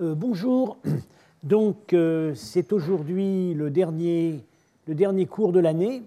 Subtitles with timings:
[0.00, 0.78] Euh, bonjour,
[1.44, 4.44] donc euh, c'est aujourd'hui le dernier,
[4.88, 6.02] le dernier cours de l'année.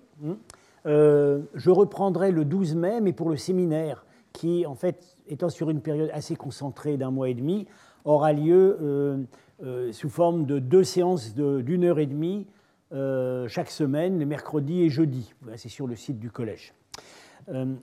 [0.85, 5.70] Euh, je reprendrai le 12 mai, mais pour le séminaire, qui en fait, étant sur
[5.70, 7.65] une période assez concentrée d'un mois et demi,
[8.03, 9.26] aura lieu
[9.91, 12.45] sous forme de deux séances d'une heure et demie
[12.91, 15.34] chaque semaine, les mercredis et jeudis.
[15.55, 16.73] C'est sur le site du collège.
[17.48, 17.76] je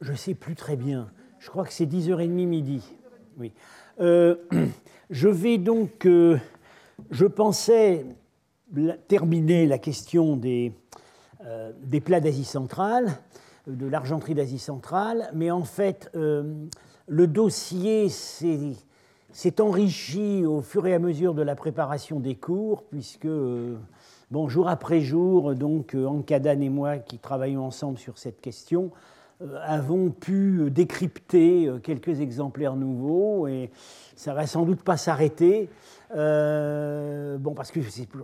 [0.00, 1.08] ne sais plus très bien.
[1.40, 2.82] Je crois que c'est 10h30 midi.
[3.38, 3.52] Oui.
[4.00, 4.36] Euh,
[5.10, 6.36] je vais donc, euh,
[7.10, 8.04] je pensais
[9.08, 10.74] terminer la question des,
[11.46, 13.08] euh, des plats d'Asie centrale,
[13.66, 20.98] de l'argenterie d'Asie centrale, mais en fait, le dossier s'est enrichi au fur et à
[20.98, 23.28] mesure de la préparation des cours, puisque,
[24.46, 28.90] jour après jour, donc, Ankadan et moi qui travaillons ensemble sur cette question,
[29.62, 33.70] avons pu décrypter euh, quelques exemplaires nouveaux et
[34.16, 35.70] ça va sans doute pas s'arrêter.
[36.14, 37.80] Euh, bon, parce que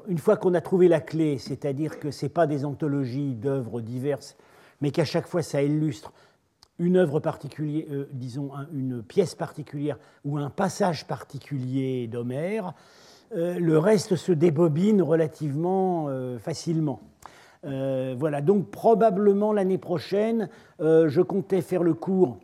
[0.08, 3.81] une fois qu'on a trouvé la clé, c'est-à-dire que ce n'est pas des anthologies d'œuvres
[3.81, 4.36] diverses,
[4.81, 6.12] mais qu'à chaque fois ça illustre
[6.78, 12.75] une œuvre particulière, disons une pièce particulière ou un passage particulier d'Homère,
[13.34, 17.01] le reste se débobine relativement facilement.
[17.65, 20.49] Euh, voilà, donc probablement l'année prochaine,
[20.81, 22.39] euh, je comptais faire le cours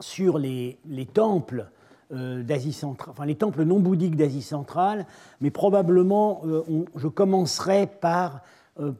[0.00, 0.78] sur les,
[1.12, 1.68] temples
[2.12, 5.06] euh, d'Asie centrale, enfin les temples non bouddhiques d'Asie centrale,
[5.40, 6.42] mais probablement
[6.94, 8.42] je commencerai par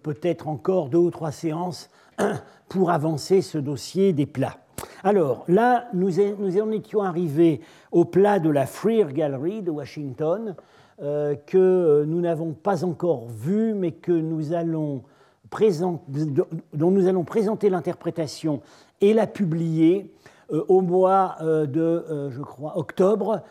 [0.03, 1.91] peut-être encore deux ou trois séances
[2.69, 4.57] pour avancer ce dossier des plats.
[5.05, 7.61] Alors là, nous, en étions arrivés
[7.93, 10.57] au plat de la Freer Gallery de Washington,
[10.99, 15.03] que nous n'avons pas encore vu, mais que nous allons
[15.51, 18.61] dont nous allons présenter l'interprétation
[19.01, 20.13] et la publier
[20.53, 23.43] euh, au mois euh, de, euh, je crois, octobre,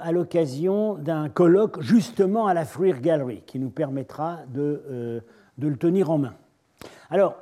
[0.00, 5.20] à l'occasion d'un colloque justement à la Freer Gallery, qui nous permettra de,
[5.58, 6.32] de le tenir en main.
[7.10, 7.36] Alors,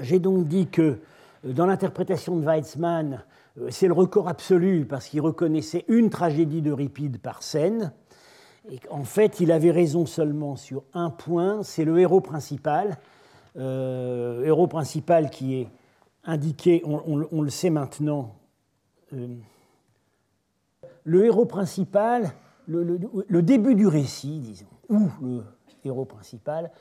[0.00, 0.98] j'ai donc dit que
[1.44, 3.22] dans l'interprétation de Weizmann,
[3.68, 7.92] c'est le record absolu parce qu'il reconnaissait une tragédie d'Euripide par scène.
[8.70, 12.98] Et en fait, il avait raison seulement sur un point, c'est le héros principal,
[13.56, 15.68] euh, héros principal qui est
[16.24, 18.34] indiqué, on, le sait maintenant.
[19.12, 19.28] Euh,
[21.04, 22.32] le héros principal,
[22.66, 25.44] le, début du récit, disons, ou le
[25.84, 26.72] héros principal,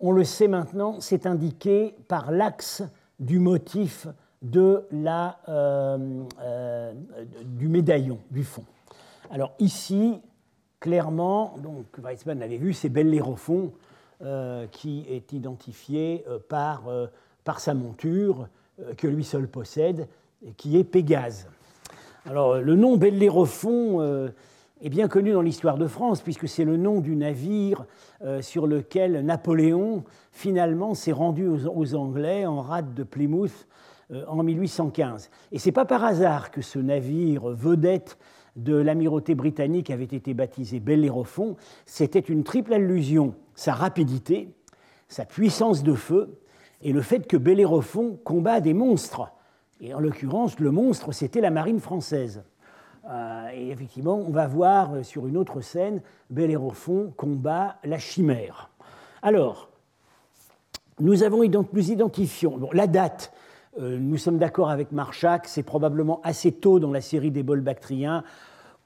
[0.00, 2.82] on le sait maintenant, c'est indiqué par l'axe
[3.20, 4.06] du motif
[4.40, 6.94] de la, euh,
[7.44, 8.64] du médaillon, du fond.
[9.30, 10.20] Alors ici,
[10.80, 13.72] clairement, donc Weizmann l'avait vu, c'est Bellérophon
[14.22, 17.06] euh, qui est identifié euh, par, euh,
[17.44, 18.48] par sa monture,
[18.96, 20.08] que lui seul possède,
[20.56, 21.48] qui est Pégase.
[22.26, 24.30] Alors, le nom Bellérophon
[24.82, 27.86] est bien connu dans l'histoire de France, puisque c'est le nom du navire
[28.42, 33.66] sur lequel Napoléon, finalement, s'est rendu aux, Anglais en rade de Plymouth
[34.26, 35.30] en 1815.
[35.52, 38.18] Et c'est pas par hasard que ce navire vedette
[38.56, 41.56] de l'amirauté britannique avait été baptisé Bellérophon.
[41.84, 44.50] C'était une triple allusion sa rapidité,
[45.08, 46.38] sa puissance de feu
[46.82, 49.30] et le fait que Bellérophon combat des monstres.
[49.80, 52.42] Et en l'occurrence, le monstre, c'était la marine française.
[53.08, 58.70] Euh, et effectivement, on va voir sur une autre scène, Bellérophon combat la chimère.
[59.22, 59.70] Alors,
[60.98, 63.32] nous, avons nous identifions la date.
[63.78, 67.60] Euh, nous sommes d'accord avec Marchak, c'est probablement assez tôt dans la série des bols
[67.60, 68.24] bactriens.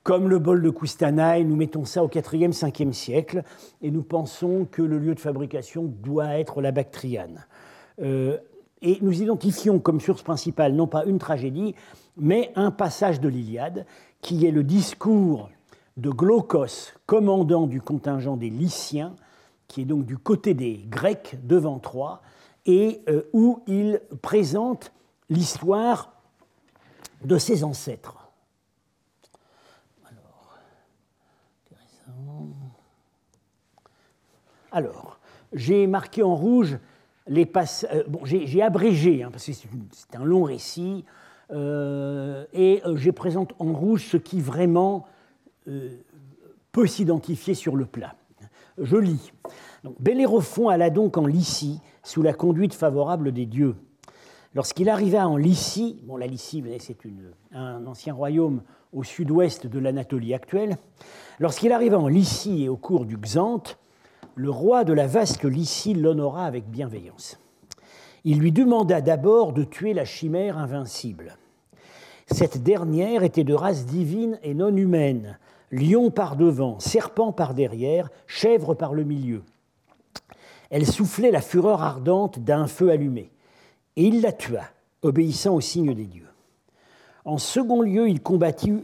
[0.02, 3.42] Comme le bol de Koustanaï, nous mettons ça au 4e, 5e siècle
[3.82, 7.46] et nous pensons que le lieu de fabrication doit être la Bactriane.
[8.00, 8.38] Euh,
[8.82, 11.74] et nous identifions comme source principale non pas une tragédie,
[12.16, 13.84] mais un passage de l'Iliade
[14.22, 15.50] qui est le discours
[15.98, 19.14] de Glaucos, commandant du contingent des Lyciens,
[19.68, 22.22] qui est donc du côté des Grecs devant Troie,
[22.66, 24.92] et euh, où il présente
[25.28, 26.12] l'histoire
[27.24, 28.16] de ses ancêtres.
[34.72, 35.18] Alors,
[35.52, 36.78] j'ai marqué en rouge
[37.26, 37.90] les passages.
[37.92, 41.04] Euh, bon, j'ai abrégé, hein, parce que c'est un long récit,
[41.50, 45.06] euh, et je présente en rouge ce qui vraiment
[46.72, 48.14] peut s'identifier sur le plat.
[48.78, 49.32] Je lis.
[49.84, 53.76] Donc, Bellérophon alla donc en Lycie, sous la conduite favorable des dieux.
[54.54, 56.96] Lorsqu'il arriva en Lycie, bon, la Lycie, c'est
[57.52, 58.62] un ancien royaume
[58.92, 60.76] au sud-ouest de l'Anatolie actuelle,
[61.38, 63.78] lorsqu'il arriva en Lycie et au cours du Xanthe,
[64.34, 67.38] le roi de la vaste Lycie l'honora avec bienveillance.
[68.24, 71.36] Il lui demanda d'abord de tuer la chimère invincible.
[72.26, 75.38] Cette dernière était de race divine et non humaine,
[75.70, 79.42] lion par devant, serpent par derrière, chèvre par le milieu.
[80.70, 83.30] Elle soufflait la fureur ardente d'un feu allumé,
[83.96, 84.62] et il la tua,
[85.02, 86.28] obéissant au signe des dieux.
[87.24, 88.82] En second lieu, il combattit,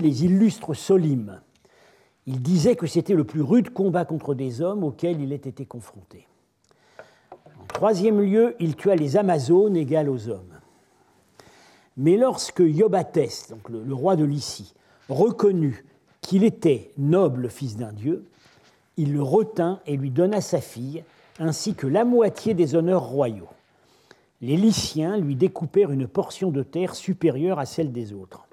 [0.00, 1.40] les illustres Solimes.
[2.26, 5.64] Il disait que c'était le plus rude combat contre des hommes auquel il ait été
[5.64, 6.26] confronté.
[7.30, 10.60] En troisième lieu, il tua les Amazones égales aux hommes.
[11.96, 14.74] Mais lorsque Iobates, donc le, roi de Lycie,
[15.08, 15.84] reconnut
[16.20, 18.24] qu'il était noble fils d'un dieu,
[18.96, 21.04] il le retint et lui donna sa fille,
[21.38, 23.48] ainsi que la moitié des honneurs royaux.
[24.40, 28.46] Les Lyciens lui découpèrent une portion de terre supérieure à celle des autres,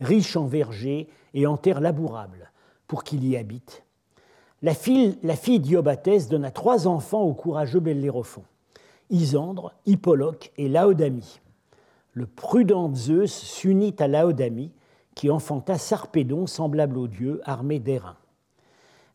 [0.00, 2.50] riche en vergers et en terres labourables,
[2.86, 3.82] pour qu'il y habite.
[4.62, 8.44] La fille, la fille d'Iobates donna trois enfants au courageux Bellérophon,
[9.10, 11.40] Isandre, Hippoloque et Laodamie
[12.14, 14.72] le prudent Zeus s'unit à Laodamie,
[15.14, 18.16] qui enfanta Sarpédon, semblable au dieu, armé d'airain.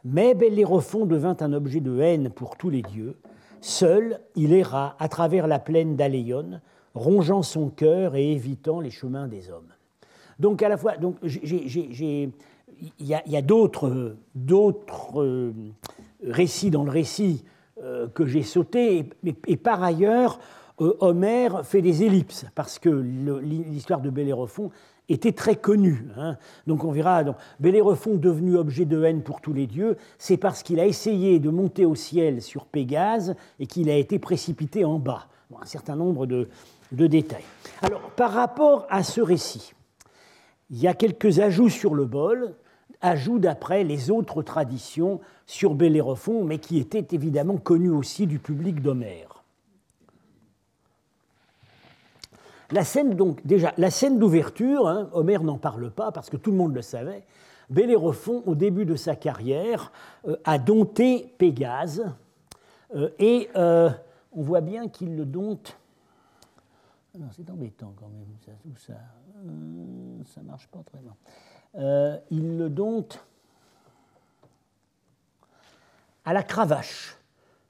[0.04, 3.18] Mais Bellérophon devint un objet de haine pour tous les dieux.
[3.62, 6.62] Seul, il erra à travers la plaine d'Aléon,
[6.94, 9.74] rongeant son cœur et évitant les chemins des hommes.
[10.40, 12.32] Donc, à la fois, donc, il
[13.00, 15.54] y a, d'autres, d'autres euh,
[16.24, 17.44] récits dans le récit
[17.84, 19.10] euh, que j'ai sautés,
[19.48, 20.40] et, par ailleurs,
[20.80, 24.70] euh, Homère fait des ellipses, parce que l'histoire de Bellérophon
[25.10, 26.06] était très connue.
[26.18, 26.38] Hein.
[26.66, 30.64] Donc on verra, donc, Bellérophon devenu objet de haine pour tous les dieux, c'est parce
[30.64, 35.00] qu'il a essayé de monter au ciel sur Pégase et qu'il a été précipité en
[35.00, 35.28] bas.
[35.62, 36.50] un certain nombre de,
[36.92, 37.46] de détails.
[37.82, 39.74] Alors par rapport à ce récit,
[40.70, 42.56] il y a quelques ajouts sur le bol,
[43.02, 48.82] ajouts d'après les autres traditions sur Bellérophon, mais qui étaient évidemment connus aussi du public
[48.82, 49.37] d'Homère.
[52.72, 53.16] La scène,
[54.20, 57.24] d'ouverture, hein, Homère n'en parle pas parce que tout le monde le savait.
[57.70, 59.92] Bellérophon, au début de sa carrière,
[60.28, 62.14] euh, a dompté Pégase
[62.96, 63.90] euh, et euh,
[64.34, 65.78] on voit bien qu'il le dompte.
[67.16, 68.94] Ah c'est embêtant quand même, ça.
[70.26, 72.20] ça marche pas très bien.
[72.30, 73.26] il le dompte
[76.26, 77.18] à la cravache.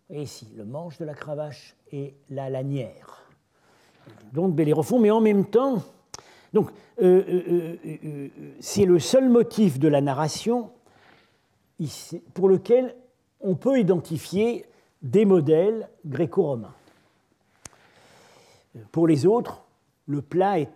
[0.09, 3.26] Et ici, le manche de la cravache et la lanière
[4.33, 5.83] donc Bellérophon, mais en même temps,
[6.53, 6.71] donc
[7.01, 8.27] euh, euh, euh,
[8.59, 10.71] c'est le seul motif de la narration
[12.33, 12.95] pour lequel
[13.39, 14.65] on peut identifier
[15.03, 16.73] des modèles gréco-romains.
[18.91, 19.63] Pour les autres,
[20.07, 20.71] le plat est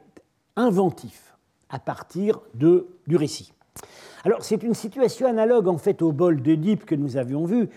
[0.55, 1.35] inventif
[1.69, 3.51] à partir de, du récit.
[4.23, 7.69] Alors c'est une situation analogue en fait au bol d'Oedipe que nous avions vu.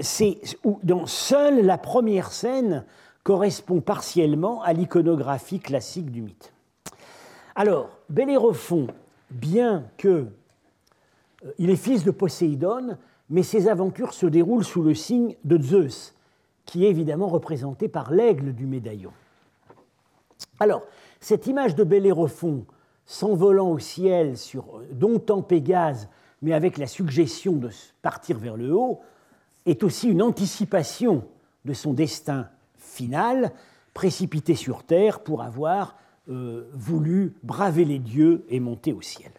[0.00, 2.84] c'est où dans seule la première scène,
[3.26, 6.52] correspond partiellement à l'iconographie classique du mythe.
[7.56, 8.86] Alors, Bellérophon,
[9.32, 10.28] bien que
[11.44, 12.96] euh, il est fils de Poséidon,
[13.28, 16.14] mais ses aventures se déroulent sous le signe de Zeus,
[16.66, 19.10] qui est évidemment représenté par l'aigle du médaillon.
[20.60, 20.82] Alors,
[21.18, 22.64] cette image de Bellérophon
[23.06, 26.08] s'envolant au ciel sur euh, domptant Pégase,
[26.42, 27.70] mais avec la suggestion de
[28.02, 29.00] partir vers le haut,
[29.64, 31.24] est aussi une anticipation
[31.64, 32.48] de son destin
[32.96, 33.52] final,
[33.94, 35.96] précipité sur terre pour avoir
[36.28, 39.30] euh, voulu braver les dieux et monter au ciel.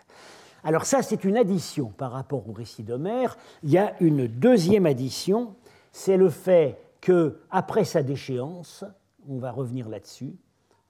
[0.63, 3.37] Alors ça, c'est une addition par rapport au récit d'Homère.
[3.63, 5.55] Il y a une deuxième addition,
[5.91, 8.83] c'est le fait que après sa déchéance,
[9.27, 10.35] on va revenir là-dessus,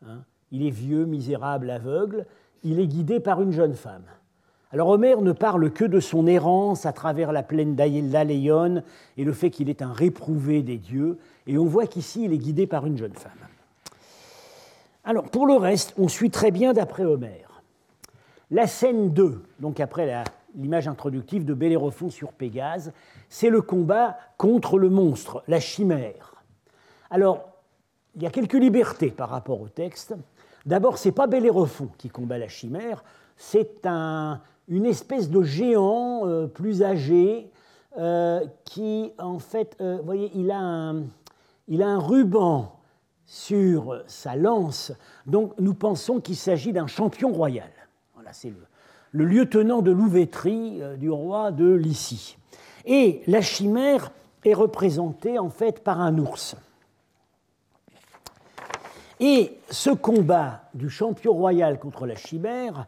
[0.05, 2.25] hein, il est vieux, misérable, aveugle,
[2.63, 4.05] il est guidé par une jeune femme.
[4.73, 8.83] Alors Homère ne parle que de son errance à travers la plaine d'Aléon
[9.15, 12.37] et le fait qu'il est un réprouvé des dieux, et on voit qu'ici il est
[12.37, 13.31] guidé par une jeune femme.
[15.05, 17.61] Alors pour le reste, on suit très bien d'après Homère.
[18.51, 20.23] La scène 2, donc après
[20.55, 22.91] l'image introductive de Bellérophon sur Pégase,
[23.29, 26.35] c'est le combat contre le monstre, la chimère.
[27.09, 27.47] Alors,
[28.15, 30.13] il y a quelques libertés par rapport au texte.
[30.65, 33.03] D'abord, ce n'est pas Bellérophon qui combat la chimère,
[33.37, 37.49] c'est un, une espèce de géant euh, plus âgé
[37.97, 42.79] euh, qui, en fait, euh, vous voyez, il a, un, ruban
[43.25, 44.91] sur sa lance,
[45.25, 47.69] donc nous pensons qu'il s'agit d'un champion royal.
[48.13, 48.65] Voilà, c'est le,
[49.11, 52.37] le, lieutenant de Louvétrie du roi de Lycie.
[52.85, 54.11] Et la chimère
[54.45, 56.55] est représentée en fait par un ours.
[59.19, 62.85] Et ce combat du champion royal contre la chimère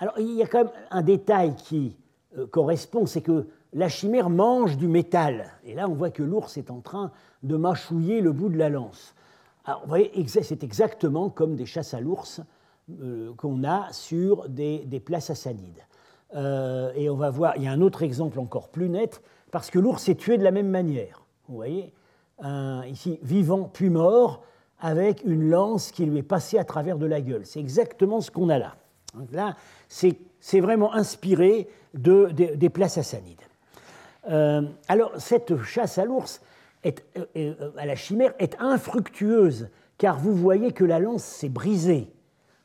[0.00, 1.96] alors, il y a quand même un détail qui
[2.36, 5.52] euh, correspond, c'est que la chimère mange du métal.
[5.64, 8.70] Et là, on voit que l'ours est en train de mâchouiller le bout de la
[8.70, 9.14] lance.
[9.64, 12.40] Alors, vous voyez, c'est exactement comme des chasses à l'ours
[13.36, 15.84] qu'on a sur des, des plats sassanides.
[16.34, 19.78] et on va voir, il y a un autre exemple encore plus net, parce que
[19.78, 21.24] l'ours est tué de la même manière.
[21.48, 21.92] Vous voyez,
[22.88, 24.42] ici, vivant puis mort,
[24.80, 27.44] avec une lance qui lui est passée à travers de la gueule.
[27.44, 28.76] C'est exactement ce qu'on a là.
[29.30, 29.56] là,
[29.90, 33.40] c'est vraiment inspiré de, des plats sassanides.
[34.28, 36.40] Euh, alors, cette chasse à l'ours,
[36.86, 36.90] euh,
[37.36, 39.68] euh, à la chimère, est infructueuse,
[39.98, 42.10] car vous voyez que la lance s'est brisée.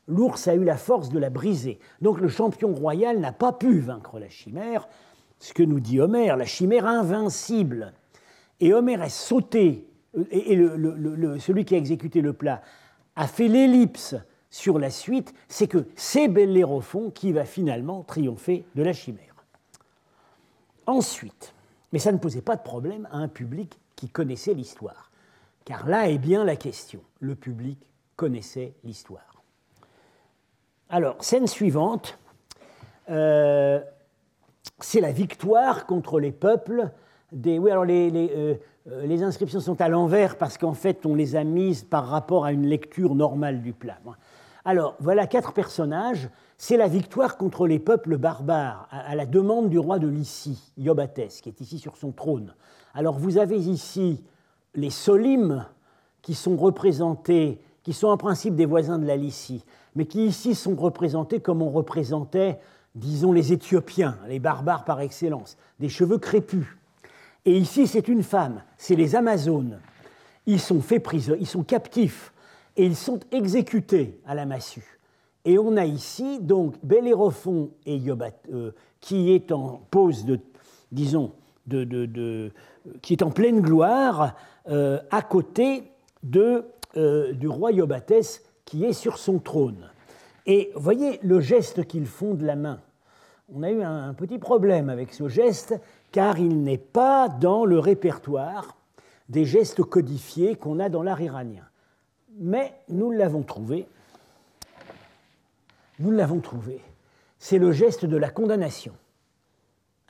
[0.08, 1.80] L'ours a eu la force de la briser.
[2.00, 4.88] Donc le champion royal n'a pas pu vaincre la chimère,
[5.40, 7.92] ce que nous dit Homère, la chimère invincible.
[8.60, 9.88] Et Homère est sauté,
[10.30, 10.56] et
[11.40, 12.62] celui qui a exécuté le plat
[13.16, 14.14] a fait l'ellipse
[14.56, 19.34] sur la suite, c'est que c'est Bellérophon qui va finalement triompher de la chimère.
[20.86, 21.52] Ensuite,
[21.92, 25.10] mais ça ne posait pas de problème à un public qui connaissait l'histoire.
[25.66, 27.00] Car là est bien la question.
[27.20, 27.78] Le public
[28.16, 29.42] connaissait l'histoire.
[30.88, 32.18] Alors, scène suivante,
[33.10, 33.80] euh,
[34.78, 36.88] c'est la victoire contre les peuples
[37.30, 37.58] des...
[37.58, 38.54] Oui, alors euh,
[38.88, 42.46] euh, les inscriptions sont à l'envers parce qu'en fait, on les a mises par rapport
[42.46, 43.98] à une lecture normale du plat.
[44.66, 49.78] Alors, voilà quatre personnages c'est la victoire contre les peuples barbares, à la demande du
[49.78, 52.54] roi de Lycie, Iobates, qui est ici sur son trône.
[52.94, 54.24] Alors vous avez ici
[54.74, 55.66] les Solim,
[56.22, 60.54] qui sont représentés, qui sont en principe des voisins de la Lycie, mais qui ici
[60.54, 62.58] sont représentés comme on représentait,
[62.94, 66.66] disons, les Éthiopiens, les barbares par excellence, des cheveux crépus.
[67.44, 69.78] Et ici, c'est une femme, c'est les Amazones.
[70.46, 72.32] Ils sont faits prisonniers, ils sont captifs,
[72.76, 74.98] et ils sont exécutés à la massue.
[75.44, 80.40] Et on a ici donc Bellérophon et Iobat, euh, qui est en pose de,
[80.90, 81.32] disons,
[81.66, 82.50] de,
[83.02, 84.34] qui est en pleine gloire
[84.68, 85.84] euh, à côté
[86.22, 86.64] de,
[86.96, 89.88] euh, du roi Iobatès qui est sur son trône.
[90.46, 92.80] Et voyez le geste qu'ils font de la main.
[93.52, 95.74] On a eu un, petit problème avec ce geste
[96.10, 98.76] car il n'est pas dans le répertoire
[99.28, 101.62] des gestes codifiés qu'on a dans l'art iranien.
[102.38, 103.86] Mais nous l'avons trouvé
[105.98, 106.80] nous l'avons trouvé.
[107.38, 108.94] C'est le geste de la condamnation,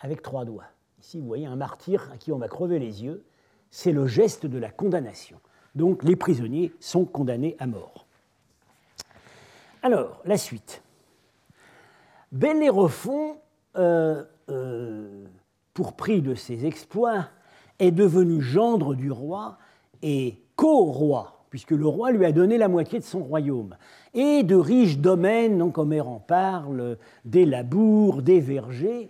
[0.01, 0.67] avec trois doigts.
[1.01, 3.25] Ici, vous voyez un martyr à qui on va crever les yeux.
[3.71, 5.41] C'est le geste de la condamnation.
[5.75, 8.07] Donc, les prisonniers sont condamnés à mort.
[9.83, 10.83] Alors, la suite.
[12.33, 13.37] Bellérophon,
[13.77, 15.27] euh, euh,
[15.75, 17.29] pour prix de ses exploits,
[17.79, 19.59] est devenu gendre du roi
[20.03, 23.77] et co-roi, puisque le roi lui a donné la moitié de son royaume
[24.13, 29.09] et de riches domaines, donc Homère en parle, des labours, des vergers.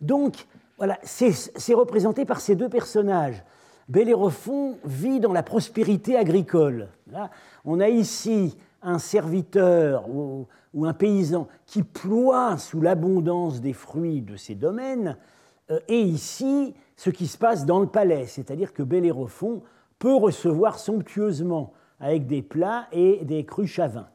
[0.00, 3.42] Donc, voilà, c'est représenté par ces deux personnages.
[3.88, 6.86] Bellérophon vit dans la prospérité agricole.
[7.64, 10.46] On a ici un serviteur ou,
[10.84, 15.16] un paysan qui ploie sous l'abondance des fruits de ses domaines,
[15.72, 19.62] euh, et ici ce qui se passe dans le palais, c'est-à-dire que Bellérophon
[19.98, 24.08] peut recevoir somptueusement avec des plats et des cruches à vin.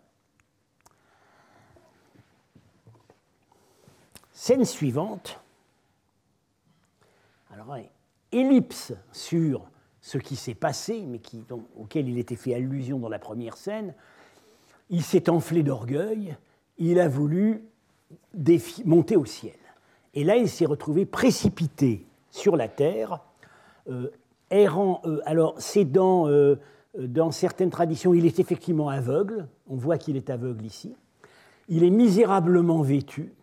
[4.32, 5.40] Scène suivante.
[7.52, 7.78] Alors,
[8.32, 9.68] ellipse sur
[10.02, 11.22] ce qui s'est passé, mais
[11.78, 13.94] auquel il était fait allusion dans la première scène.
[14.90, 16.36] Il s'est enflé d'orgueil,
[16.78, 17.64] il a voulu
[18.86, 19.56] monter au ciel.
[20.14, 23.22] Et là, il s'est retrouvé précipité sur la terre,
[23.90, 24.10] euh,
[24.50, 25.02] errant.
[25.06, 26.60] Euh, alors, c'est dans, euh,
[26.98, 29.48] dans certaines traditions, il est effectivement aveugle.
[29.68, 30.96] On voit qu'il est aveugle ici.
[31.70, 33.34] Il est misérablement vêtu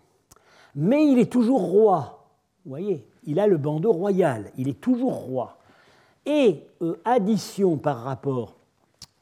[0.75, 2.27] mais il est toujours roi.
[2.65, 5.59] Vous voyez, il a le bandeau royal, il est toujours roi.
[6.27, 8.57] Et euh, addition par rapport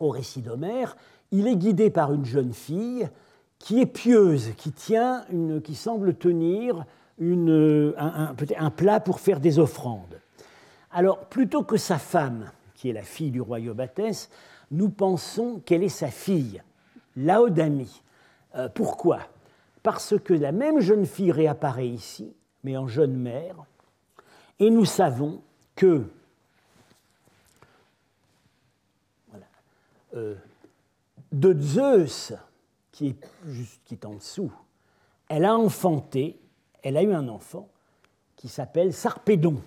[0.01, 0.97] au récit d'Homère,
[1.31, 3.09] il est guidé par une jeune fille
[3.59, 6.85] qui est pieuse, qui tient, une, qui semble tenir
[7.19, 10.21] une, un, un, plat pour faire des offrandes.
[10.93, 14.31] Alors, plutôt que sa femme, qui est la fille du roi Iobates,
[14.71, 16.63] nous pensons qu'elle est sa fille,
[17.17, 18.03] Laodamie.
[18.55, 19.19] Euh, pourquoi?
[19.83, 22.33] Parce que la même jeune fille réapparaît ici,
[22.63, 23.57] mais en jeune mère,
[24.61, 25.43] et nous savons
[25.75, 26.05] que
[30.15, 30.37] euh,
[31.33, 32.33] de Zeus,
[32.93, 34.53] qui est, juste, qui est en dessous,
[35.29, 36.39] elle a enfanté,
[36.85, 37.69] elle a eu un enfant
[38.37, 39.61] qui s'appelle Sarpédon,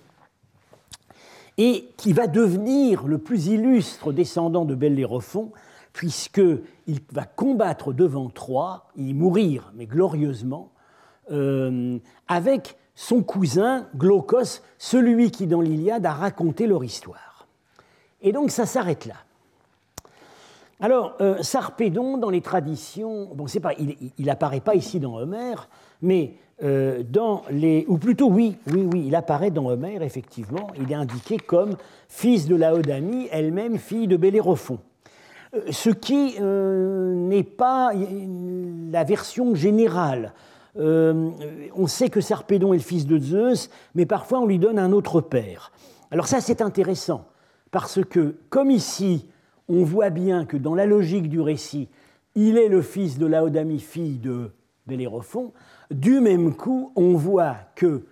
[1.58, 5.52] et qui va devenir le plus illustre descendant de Bellérophon,
[5.92, 10.70] puisqu'il va combattre devant Troie, y mourir, mais glorieusement,
[11.30, 17.46] euh, avec son cousin Glaucos, celui qui dans l'Iliade a raconté leur histoire.
[18.22, 19.16] Et donc ça s'arrête là.
[20.80, 25.68] Alors, Sarpédon, dans les traditions, bon, pas, il n'apparaît pas ici dans Homère,
[26.02, 30.94] mais dans les, ou plutôt oui, oui, oui, il apparaît dans Homère, effectivement, il est
[30.94, 31.76] indiqué comme
[32.08, 34.78] fils de Laodamie, elle-même fille de Bellérophon.
[35.70, 37.92] Ce qui n'est pas
[38.92, 40.34] la version générale.
[40.78, 41.30] Euh,
[41.74, 44.92] on sait que Sarpédon est le fils de Zeus, mais parfois on lui donne un
[44.92, 45.72] autre père.
[46.10, 47.26] Alors ça c'est intéressant,
[47.70, 49.26] parce que comme ici,
[49.68, 51.88] on voit bien que dans la logique du récit,
[52.34, 54.52] il est le fils de Laodamie, fille de
[54.86, 55.52] Bellérophon,
[55.92, 58.06] du même coup, on voit que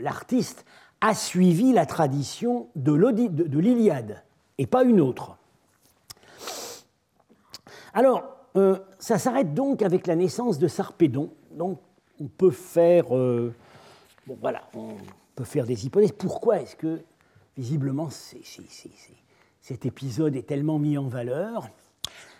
[0.00, 0.64] l'artiste
[1.00, 2.92] a suivi la tradition de
[3.58, 4.22] l'Iliade,
[4.58, 5.36] et pas une autre.
[7.92, 8.24] Alors,
[8.56, 11.30] euh, ça s'arrête donc avec la naissance de Sarpédon.
[11.52, 11.80] Donc,
[12.20, 13.54] on peut faire, euh,
[14.26, 14.96] bon, voilà, on
[15.34, 16.12] peut faire des hypothèses.
[16.12, 17.00] Pourquoi est-ce que,
[17.56, 21.68] visiblement, cet épisode est tellement mis en valeur?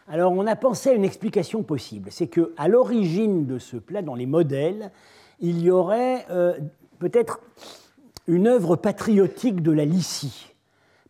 [0.08, 2.10] Alors, on a pensé à une explication possible.
[2.12, 4.92] C'est que, à l'origine de ce plat, dans les modèles,
[5.40, 6.58] il y aurait euh,
[6.98, 7.40] peut-être
[8.26, 10.52] une œuvre patriotique de la Lycie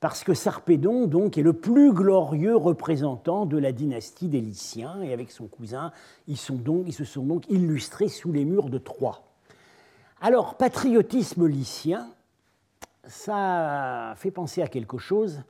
[0.00, 5.12] parce que Sarpédon donc, est le plus glorieux représentant de la dynastie des Lyciens, et
[5.12, 5.90] avec son cousin,
[6.28, 6.36] ils,
[6.86, 9.22] ils se sont donc illustrés sous les murs de Troie.
[10.20, 12.08] Alors, patriotisme lycien,
[13.04, 15.40] ça fait penser à quelque chose,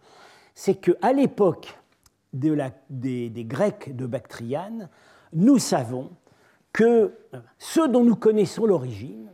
[0.55, 1.79] c'est qu'à l'époque
[2.33, 2.57] de
[2.91, 4.89] des, Grecs de Bactriane,
[5.33, 6.11] nous savons
[6.73, 7.13] que
[7.59, 9.31] ceux dont nous connaissons l'origine,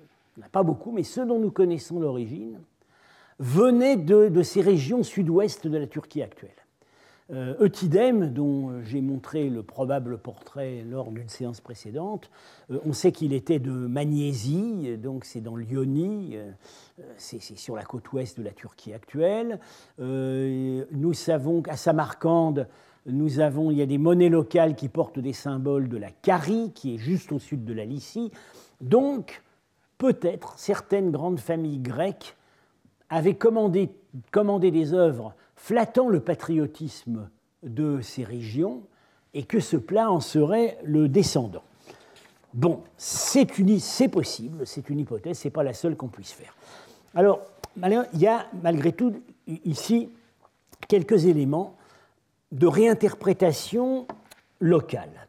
[0.53, 2.61] pas beaucoup, mais ceux dont nous connaissons l'origine,
[3.39, 6.51] venait de, ces régions sud-ouest de la Turquie actuelle.
[7.31, 12.31] Euh, Eutydème, dont j'ai montré le probable portrait lors d'une séance précédente,
[12.71, 16.51] euh, on sait qu'il était de Magnésie, donc c'est dans l'Ionie, euh,
[17.17, 19.61] c'est sur la côte ouest de la Turquie actuelle.
[19.99, 22.69] nous savons qu'à Samarcande,
[23.07, 26.73] nous avons, il y a des monnaies locales qui portent des symboles de la Carie,
[26.75, 28.31] qui est juste au sud de la Lycie.
[28.81, 29.43] Donc,
[29.99, 32.37] peut-être certaines grandes familles grecques
[33.09, 33.91] avait commandé,
[34.71, 37.29] des œuvres flattant le patriotisme
[37.63, 38.83] de ces régions
[39.33, 41.63] et que ce plat en serait le descendant.
[42.53, 43.47] Bon, c'est
[44.09, 46.53] possible, c'est une hypothèse, ce n'est pas la seule qu'on puisse faire.
[47.15, 47.43] Alors,
[47.81, 49.15] il y a malgré tout
[49.47, 50.09] ici
[50.89, 51.77] quelques éléments
[52.51, 54.09] de réinterprétation
[54.59, 55.29] locale.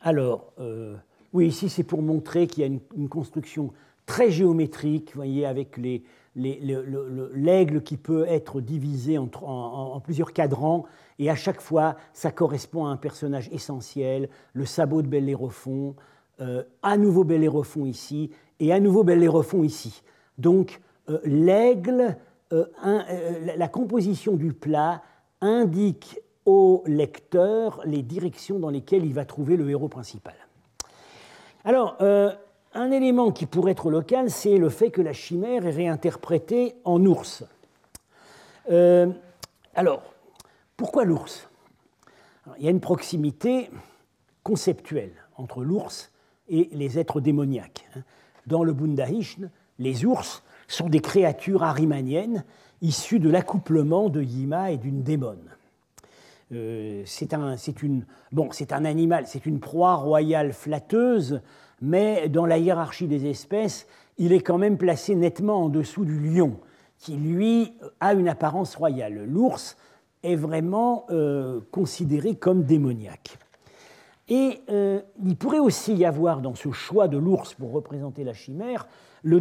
[0.00, 0.96] Alors, euh,
[1.32, 3.72] oui, ici c'est pour montrer qu'il y a une, construction
[4.04, 6.02] très géométrique, vous voyez, avec les,
[6.36, 10.84] l'aigle qui peut être divisé en, plusieurs cadrans,
[11.18, 15.96] et à chaque fois, ça correspond à un personnage essentiel, le sabot de Bellérophon,
[16.40, 20.02] euh, à nouveau Bellérophon ici, et à nouveau Bellérophon ici.
[20.38, 22.16] Donc, euh, l'aigle,
[22.52, 22.66] euh,
[23.56, 25.02] la composition du plat
[25.40, 30.34] indique au lecteur les directions dans lesquelles il va trouver le héros principal.
[31.64, 31.98] Alors,
[32.74, 37.04] un élément qui pourrait être local, c'est le fait que la chimère est réinterprétée en
[37.04, 37.44] ours.
[38.70, 39.08] Euh,
[39.74, 40.02] alors,
[40.76, 41.48] pourquoi l'ours?
[42.58, 43.70] Il y a une proximité
[44.42, 46.10] conceptuelle entre l'ours
[46.48, 47.88] et les êtres démoniaques.
[48.46, 52.44] Dans le Bundahishn, les ours sont des créatures arimaniennes
[52.80, 55.50] issues de l'accouplement de Yima et d'une démone.
[56.52, 57.56] Euh, c'est un,
[58.32, 61.42] bon, un animal, c'est une proie royale flatteuse
[61.80, 63.86] mais dans la hiérarchie des espèces,
[64.18, 66.58] il est quand même placé nettement en dessous du lion,
[66.98, 69.24] qui lui a une apparence royale.
[69.26, 69.76] L'ours
[70.22, 73.38] est vraiment euh, considéré comme démoniaque.
[74.28, 78.34] Et euh, il pourrait aussi y avoir dans ce choix de l'ours pour représenter la
[78.34, 78.86] chimère
[79.22, 79.40] le,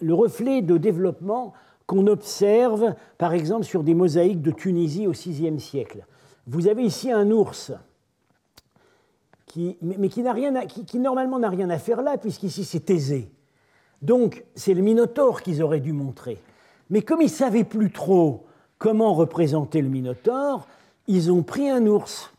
[0.00, 1.52] le reflet de développement
[1.86, 6.04] qu'on observe par exemple sur des mosaïques de Tunisie au VIe siècle.
[6.46, 7.72] Vous avez ici un ours
[9.56, 13.30] mais qui, normalement n'a rien à faire là, puisqu'ici c'est aisé.
[14.02, 16.38] Donc c'est le Minotaure qu'ils auraient dû montrer.
[16.90, 18.46] Mais comme ils ne savaient plus trop
[18.78, 20.66] comment représenter le Minotaure,
[21.06, 22.32] ils ont pris un ours.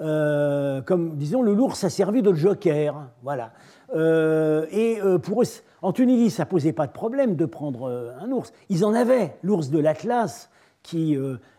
[0.00, 3.08] Euh, comme, disons, le l'ours a servi de joker.
[3.22, 3.52] Voilà.
[3.94, 5.46] Euh, et euh, pour eux,
[5.82, 8.52] en Tunisie, ça posait pas de problème de prendre un ours.
[8.70, 10.48] Ils en avaient, l'ours de l'Atlas,
[10.82, 11.16] qui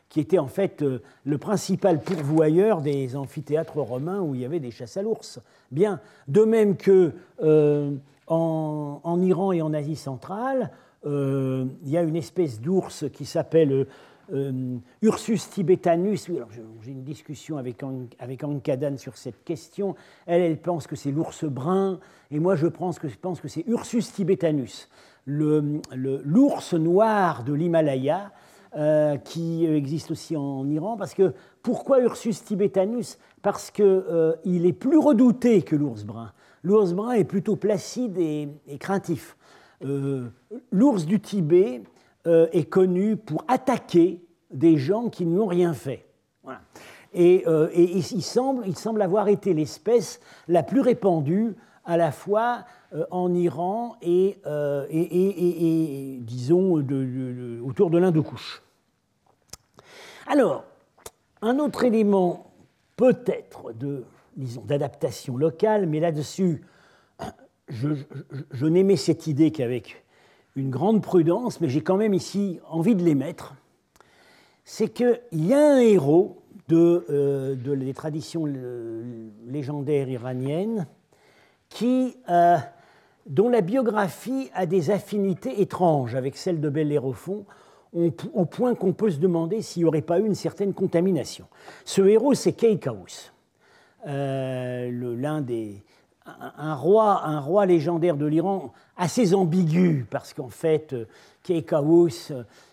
[0.10, 4.60] qui était en fait euh, le principal pourvoyeur des amphithéâtres romains où il y avait
[4.60, 5.40] des chasses à l'ours.
[5.72, 7.92] Bien, de même que euh,
[8.28, 10.72] en, Iran et en Asie centrale,
[11.06, 13.86] euh, il y a une espèce d'ours qui s'appelle
[15.04, 16.32] Ursus tibetanus.
[16.82, 17.84] J'ai une discussion avec,
[18.18, 19.96] avec Ankadan sur cette question.
[20.26, 22.00] Elle, elle pense que c'est l'ours brun,
[22.32, 24.90] et moi je pense que, pense que c'est Ursus tibetanus,
[25.28, 28.32] l'ours noir de l'Himalaya
[29.24, 30.98] qui existe aussi en Iran.
[30.98, 31.34] Parce que
[31.64, 33.18] pourquoi Ursus tibetanus?
[33.42, 36.32] Parce qu'il est plus redouté que l'ours brun.
[36.64, 39.38] L'ours brun est plutôt placide et, craintif.
[40.72, 41.84] l'ours du Tibet
[42.26, 46.06] est connu pour attaquer des gens qui n'ont rien fait.
[47.14, 53.06] Et, il, semble, il semble avoir été l'espèce la plus répandue à la fois euh,
[53.12, 54.86] en Iran et, euh,
[56.20, 56.74] disons,
[57.64, 58.64] autour de l'Inde-Couche.
[60.28, 60.66] Alors,
[61.42, 62.52] un autre élément
[62.96, 66.62] peut-être de, disons, d'adaptation locale, mais là-dessus,
[67.70, 70.04] je, n'aimais cette idée qu'avec
[70.56, 73.56] une grande prudence, mais j'ai quand même ici envie de l'émettre,
[74.64, 78.46] c'est qu'il y a un héros de, euh, traditions
[79.46, 80.88] légendaires iraniennes
[81.84, 82.58] euh,
[83.26, 87.46] dont la biographie a des affinités étranges avec celle de Bellérophon,
[88.34, 91.46] au point qu'on peut se demander s'il n'y aurait pas eu une certaine contamination.
[91.86, 93.32] Ce héros, c'est Keikaus,
[94.08, 95.84] euh, l'un des,
[96.26, 100.96] un, roi, un roi légendaire de l'Iran assez ambigu, parce qu'en fait,
[101.44, 102.32] Keikaus,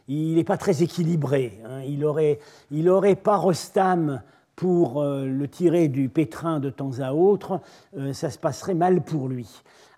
[0.09, 1.61] il n'est pas très équilibré.
[1.65, 1.83] Hein.
[1.87, 2.39] Il n'aurait
[2.71, 4.23] il aurait pas Rostam
[4.57, 7.61] pour euh, le tirer du pétrin de temps à autre,
[7.97, 9.49] euh, ça se passerait mal pour lui.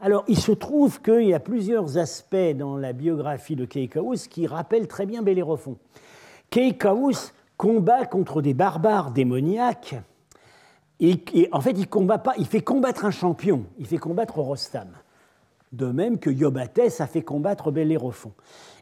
[0.01, 4.47] Alors, il se trouve qu'il y a plusieurs aspects dans la biographie de Keikaus qui
[4.47, 5.77] rappellent très bien Bellérophon.
[6.51, 9.97] Keikaus combat contre des barbares démoniaques,
[11.01, 14.89] et, en fait, il combat pas, il fait combattre un champion, il fait combattre Rostam.
[15.73, 18.33] De même que Iobates a fait combattre Bellérophon.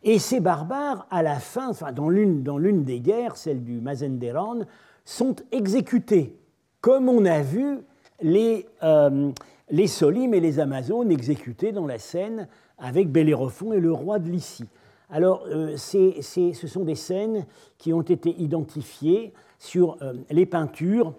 [0.02, 4.60] Et ces barbares, à la fin, enfin, dans l'une des guerres, celle du Mazenderan,
[5.04, 6.36] sont exécutés,
[6.80, 7.78] comme on a vu
[8.20, 9.30] les, euh,
[9.70, 14.30] les Solim et les Amazones exécutés dans la scène avec Bellérophon et le roi de
[14.30, 14.68] Lycie.
[15.10, 17.46] Alors, euh, ce sont des scènes
[17.78, 21.14] qui ont été identifiées sur euh, les peintures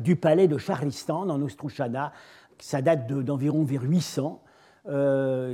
[0.00, 2.12] du palais de Charlistan, en Ostrouchana.
[2.58, 4.40] Ça date d'environ vers 800.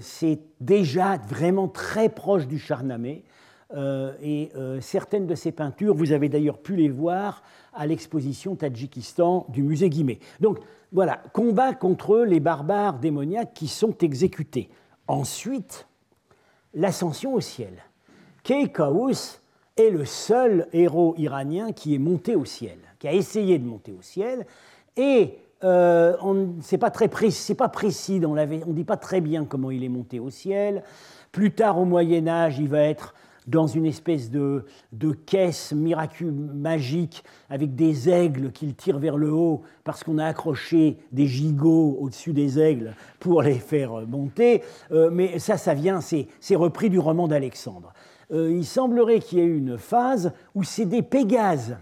[0.00, 3.24] c'est déjà vraiment très proche du Charnamé.
[3.76, 8.56] Euh, et euh, certaines de ces peintures, vous avez d'ailleurs pu les voir à l'exposition
[8.56, 10.18] Tadjikistan du musée Guimet.
[10.40, 10.58] Donc
[10.92, 14.70] voilà, combat contre les barbares démoniaques qui sont exécutés.
[15.06, 15.86] Ensuite,
[16.74, 17.74] l'ascension au ciel.
[18.42, 19.40] Keikaus
[19.76, 23.92] est le seul héros iranien qui est monté au ciel, qui a essayé de monter
[23.92, 24.46] au ciel,
[24.96, 26.16] et euh,
[26.62, 29.88] c'est pas très précis, pas précis, on ne dit pas très bien comment il est
[29.88, 30.82] monté au ciel.
[31.32, 33.14] Plus tard au Moyen Âge, il va être
[33.50, 34.64] dans une espèce de,
[35.26, 40.96] caisse miraculeuse, magique, avec des aigles qu'il tire vers le haut, parce qu'on a accroché
[41.12, 44.62] des gigots au-dessus des aigles pour les faire monter.
[44.92, 47.92] Euh, mais ça, ça vient, c'est repris du roman d'Alexandre.
[48.32, 51.76] Euh, il semblerait qu'il y ait une phase où c'est des Pégases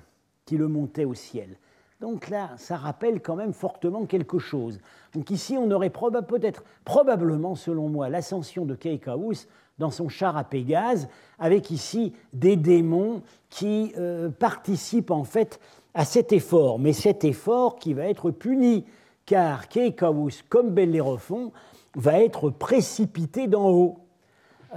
[0.47, 1.59] qui le montaient au ciel.
[2.01, 4.79] Donc là, ça rappelle quand même fortement quelque chose.
[5.15, 10.45] Donc ici, on aurait peut-être, probablement, selon moi, l'ascension de Keikaus dans son char à
[10.45, 15.61] Pégase, avec ici des démons qui euh, participent en fait
[15.95, 16.79] à cet effort.
[16.79, 18.85] Mais cet effort qui va être puni,
[19.27, 21.53] car Keikaus, comme Bellérophon,
[21.95, 23.99] va être précipité d'en haut.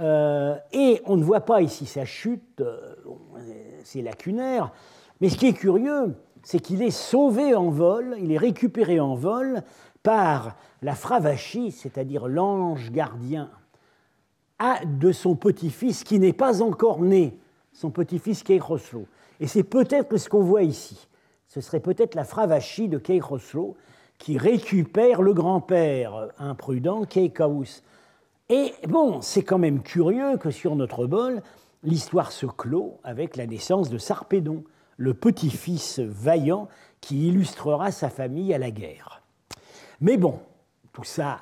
[0.00, 2.94] Euh, et on ne voit pas ici sa chute, euh,
[3.84, 4.72] c'est lacunaire,
[5.20, 9.14] mais ce qui est curieux, c'est qu'il est sauvé en vol, il est récupéré en
[9.14, 9.62] vol
[10.02, 13.50] par la Fravachi, c'est-à-dire l'ange gardien
[14.84, 17.38] de son petit-fils qui n'est pas encore né,
[17.72, 19.06] son petit-fils Keiroslo.
[19.40, 21.08] Et c'est peut-être ce qu'on voit ici.
[21.48, 23.76] Ce serait peut-être la Fravachi de Keiroslo
[24.18, 27.82] qui récupère le grand-père imprudent Keikaus.
[28.48, 31.42] Et bon, c'est quand même curieux que sur notre bol,
[31.82, 34.62] l'histoire se clôt avec la naissance de Sarpédon,
[34.96, 36.68] le petit-fils vaillant
[37.00, 39.22] qui illustrera sa famille à la guerre.
[40.00, 40.38] Mais bon,
[40.92, 41.40] tout ça,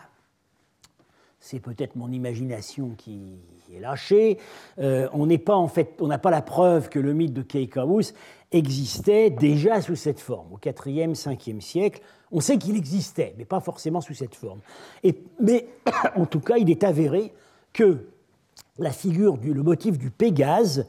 [1.40, 3.38] c'est peut-être mon imagination qui
[3.74, 4.38] est lâchée.
[4.78, 8.12] Euh, on en fait, n'a pas la preuve que le mythe de Keikaus
[8.52, 12.02] existait déjà sous cette forme au IVe, 5e siècle.
[12.30, 14.60] On sait qu'il existait, mais pas forcément sous cette forme.
[15.40, 15.66] mais
[16.14, 17.32] en tout cas, il est avéré
[17.72, 18.06] que
[18.78, 20.86] la figure, du, le motif du Pégase,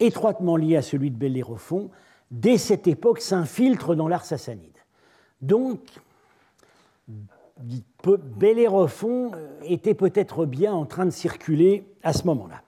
[0.00, 1.90] étroitement lié à celui de Bellérophon,
[2.30, 4.70] dès cette époque s'infiltre dans l'art sassanide.
[5.42, 5.80] Donc,
[8.36, 12.62] Bellérophon euh, était peut-être bien en train de circuler à ce moment-là.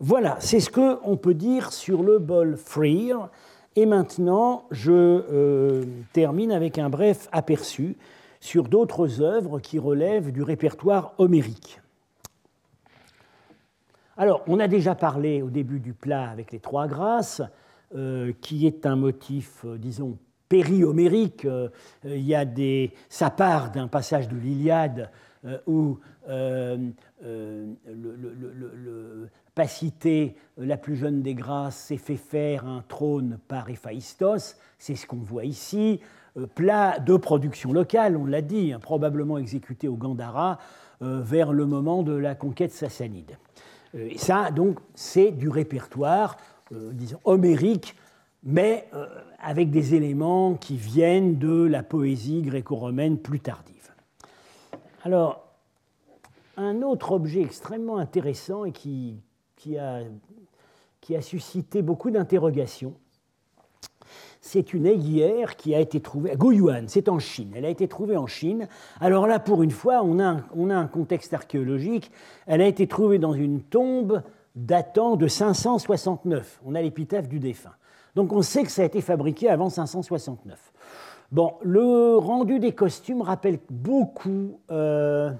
[0.00, 3.16] Voilà, c'est ce qu'on peut dire sur le bol Freer.
[3.76, 7.96] Et maintenant, je euh, termine avec un bref aperçu
[8.40, 11.80] sur d'autres œuvres qui relèvent du répertoire homérique.
[14.16, 17.42] Alors, on a déjà parlé au début du plat avec les trois grâces,
[17.96, 20.18] euh, qui est un motif, disons,
[20.48, 21.44] périomérique.
[21.44, 21.68] Euh,
[22.04, 25.10] il y a des, ça part d'un passage de l'Iliade
[25.66, 26.94] où le,
[29.54, 34.56] Pacité, la plus jeune des grâces, s'est fait faire un trône par Héphaïstos.
[34.78, 36.00] C'est ce qu'on voit ici.
[36.56, 40.58] plat de production locale, on l'a dit, hein, probablement exécuté au Gandhara
[41.00, 43.36] vers le moment de la conquête sassanide.
[43.92, 46.36] Et ça, donc, c'est du répertoire,
[46.72, 47.94] disons, homérique
[48.44, 49.06] mais euh,
[49.40, 53.74] avec des éléments qui viennent de la poésie gréco-romaine plus tardive.
[55.02, 55.44] Alors,
[56.56, 59.18] un autre objet extrêmement intéressant et qui,
[59.78, 60.02] a,
[61.20, 62.94] suscité beaucoup d'interrogations,
[64.40, 67.52] c'est une aiguillère qui a été trouvée à Guyuan, c'est en Chine.
[67.56, 68.68] Elle a été trouvée en Chine.
[69.00, 72.10] Alors là, pour une fois, on a un contexte archéologique.
[72.46, 74.22] Elle a été trouvée dans une tombe
[74.54, 76.60] datant de 569.
[76.64, 77.74] On a l'épitaphe du défunt.
[78.14, 80.72] Donc on sait que ça a été fabriqué avant 569.
[81.32, 85.32] Bon, le rendu des costumes rappelle beaucoup euh,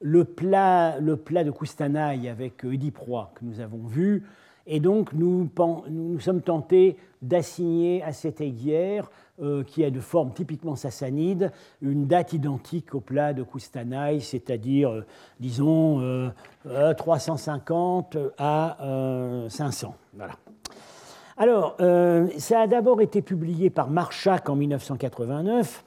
[0.00, 4.24] le, plat, de Koustanaï avec Oediproie que nous avons vu.
[4.66, 5.50] Et donc nous,
[6.20, 9.10] sommes tentés d'assigner à cette aiguière,
[9.42, 14.90] euh, qui est de forme typiquement sassanide, une date identique au plat de Koustanaï, c'est-à-dire,
[14.90, 15.06] euh,
[15.40, 16.32] disons,
[16.96, 18.78] 350 à
[19.50, 19.94] 500.
[20.14, 20.34] Voilà.
[21.36, 25.84] Alors, euh, ça a d'abord été publié par Marchak en 1989,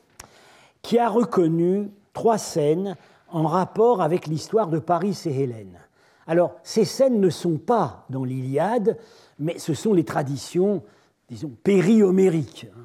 [0.82, 2.98] qui a reconnu trois scènes
[3.30, 5.80] en rapport avec l'histoire de Paris et Hélène.
[6.28, 8.98] Alors, ces scènes ne sont pas dans l'Iliade,
[9.40, 10.84] mais ce sont les traditions,
[11.30, 12.68] disons, périomériques.
[12.76, 12.82] Hein.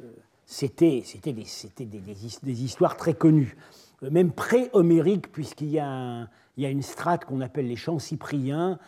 [0.00, 0.12] Euh,
[0.44, 3.56] c'était des, histoires très connues,
[4.02, 8.78] euh, même pré-homériques, puisqu'il y, a une strate qu'on appelle les chants cypriens,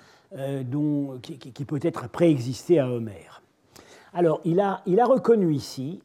[0.65, 3.43] dont, qui, peut-être préexisté à Homère.
[4.13, 6.03] Alors, il a, il a reconnu ici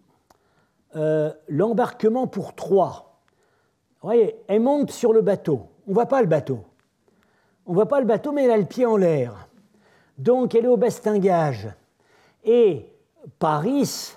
[0.96, 3.20] euh, l'embarquement pour Troie.
[4.02, 5.68] Vous voyez, elle monte sur le bateau.
[5.88, 6.64] On ne voit pas le bateau.
[7.66, 9.48] On ne voit pas le bateau, mais elle a le pied en l'air.
[10.18, 11.68] Donc, elle est au bastingage.
[12.44, 12.86] Et
[13.38, 14.14] Paris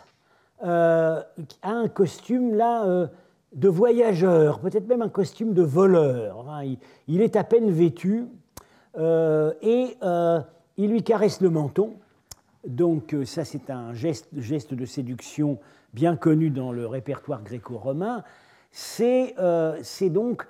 [0.62, 1.22] euh,
[1.62, 3.08] a un costume là
[3.54, 6.46] de voyageur, peut-être même un costume de voleur.
[7.06, 8.24] il, est à peine vêtu, euh,
[8.96, 10.40] et euh,
[10.76, 11.94] il lui caresse le menton.
[12.66, 15.58] Donc euh, ça, c'est un geste, geste, de séduction
[15.94, 18.22] bien connu dans le répertoire gréco-romain.
[18.70, 19.34] C'est
[20.08, 20.46] donc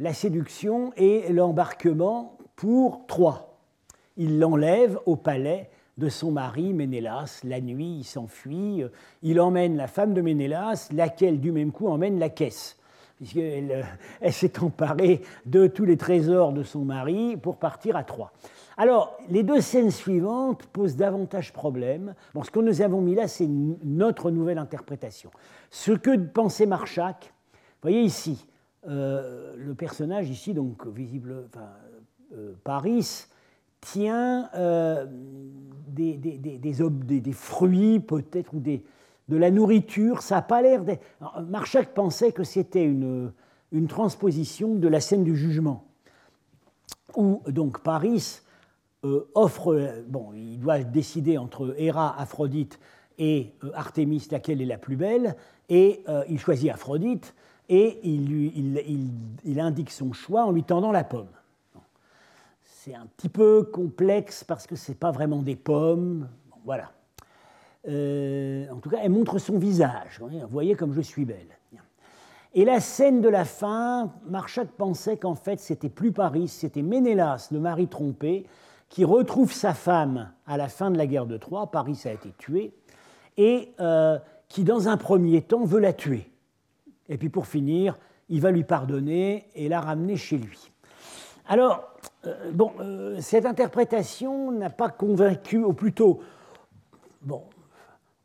[0.00, 3.60] la séduction et l'embarquement pour Troie.
[4.16, 7.42] Il l'enlève au palais de son mari Ménélas.
[7.44, 8.82] La nuit, il s'enfuit.
[9.22, 12.76] Il emmène la femme de Ménélas, laquelle du même coup emmène la caisse
[13.16, 13.82] puisqu'elle euh,
[14.20, 18.32] elle, s'est emparée de tous les trésors de son mari pour partir à Troyes.
[18.76, 22.14] Alors, les deux scènes suivantes posent davantage problème.
[22.34, 25.30] Bon, ce que nous avons mis là, c'est notre nouvelle interprétation.
[25.70, 27.32] Ce que pensait Marchak,
[27.80, 28.46] voyez ici,
[28.86, 31.68] euh, le personnage ici, donc visible, enfin,
[32.36, 33.26] euh, Paris,
[33.80, 34.50] tient
[35.88, 38.82] des, des, des, des, fruits peut-être ou des,
[39.28, 41.04] de la nourriture, ça n'a pas l'air d'être...
[41.48, 43.32] Marchak pensait que c'était une,
[43.88, 45.84] transposition de la scène du jugement,
[47.14, 48.40] où donc Paris
[49.04, 52.78] euh, offre, bon, il doit décider entre Héra, Aphrodite
[53.18, 55.36] et euh, Artémis, laquelle est la plus belle,
[55.68, 57.34] et euh, il choisit Aphrodite,
[57.68, 61.28] et il, indique son choix en lui tendant la pomme.
[62.64, 66.28] C'est un petit peu complexe parce que ce n'est pas vraiment des pommes,
[66.64, 66.92] voilà.
[67.88, 70.20] Euh, en tout cas, elle montre son visage.
[70.20, 71.58] Vous voyez comme je suis belle.
[72.54, 77.48] Et la scène de la fin, Marchak pensait qu'en fait, c'était plus Paris, c'était Ménélas,
[77.52, 78.46] le mari trompé,
[78.88, 81.70] qui retrouve sa femme à la fin de la guerre de Troie.
[81.70, 82.72] Paris a été tué.
[83.36, 84.18] Et euh,
[84.48, 86.30] qui, dans un premier temps, veut la tuer.
[87.10, 87.98] Et puis, pour finir,
[88.30, 90.70] il va lui pardonner et la ramener chez lui.
[91.46, 91.92] Alors,
[92.26, 92.72] euh, bon,
[93.20, 96.20] cette interprétation n'a pas convaincu, ou plutôt,
[97.20, 97.42] bon,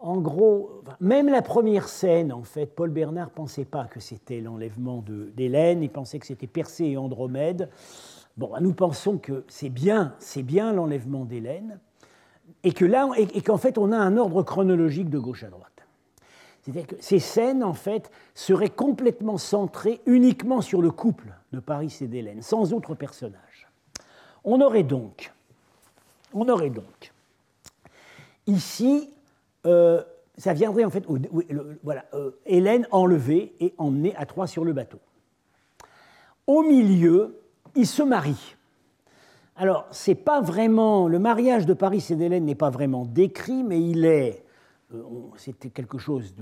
[0.02, 4.42] en gros, même la première scène, en fait, Paul Bernard ne pensait pas que c'était
[4.42, 5.04] l'enlèvement
[5.36, 7.70] d'Hélène, il pensait que c'était Persée et Andromède.
[8.36, 11.80] Bon, nous pensons que c'est bien, c'est bien l'enlèvement d'Hélène,
[12.64, 15.70] et que là, et, qu'en fait, on a un ordre chronologique de gauche à droite.
[16.62, 21.96] C'est-à-dire que ces scènes, en fait, seraient complètement centrées uniquement sur le couple de Paris
[22.02, 23.68] et d'Hélène, sans autre personnage.
[24.44, 25.32] On aurait donc,
[26.34, 27.14] on aurait donc
[28.48, 29.10] ici
[29.66, 30.02] euh,
[30.38, 31.06] ça viendrait en fait,
[31.84, 35.00] voilà, euh, Hélène enlevée et emmenée à Troyes sur le bateau.
[36.48, 37.40] Au milieu,
[37.76, 38.56] il se marie.
[39.56, 41.08] alors, c'est pas vraiment.
[41.08, 44.44] Le mariage de Paris et d'Hélène n'est pas vraiment décrit, mais il est.
[44.94, 45.04] Euh,
[45.38, 46.34] c'était quelque chose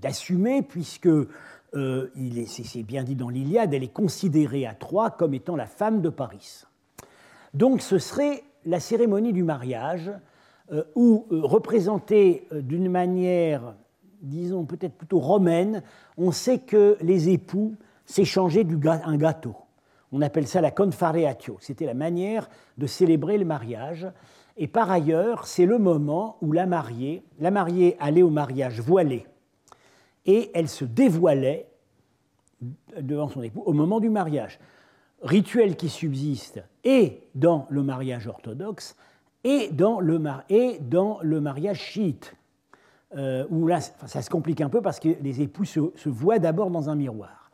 [0.00, 2.10] d'assumé, puisque euh,
[2.46, 6.08] c'est bien dit dans l'Iliade, elle est considérée à Troie comme étant la femme de
[6.08, 6.62] Paris.
[7.52, 10.10] Donc, ce serait la cérémonie du mariage,
[10.94, 13.74] où, représentée d'une manière,
[14.22, 15.82] disons peut-être plutôt romaine,
[16.16, 17.74] on sait que les époux
[18.04, 18.66] s'échangeaient
[19.04, 19.54] un gâteau.
[20.12, 21.58] On appelle ça la confareatio.
[21.60, 22.48] C'était la manière
[22.78, 24.06] de célébrer le mariage.
[24.56, 29.26] Et par ailleurs, c'est le moment où la mariée, la mariée allait au mariage voilée
[30.24, 31.68] et elle se dévoilait
[33.00, 34.58] devant son époux au moment du mariage.
[35.22, 38.96] Rituel qui subsiste et dans le mariage orthodoxe
[39.46, 42.34] et dans le, mariage chiite,
[43.16, 46.68] euh, où là, ça se complique un peu parce que les époux se voient d'abord
[46.68, 47.48] dans un miroir.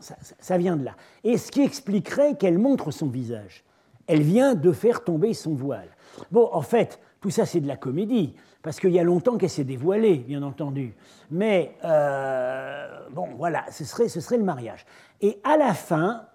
[0.00, 0.94] Ça, vient de là.
[1.24, 3.64] Et ce qui expliquerait qu'elle montre son visage.
[4.06, 5.88] Elle vient de faire tomber son voile.
[6.30, 9.48] Bon, en fait, tout ça, c'est de la comédie, parce qu'il y a longtemps qu'elle
[9.48, 10.94] s'est dévoilée, bien entendu.
[11.30, 14.84] Mais, euh, bon, voilà, ce serait le mariage.
[15.22, 16.26] Et à la fin,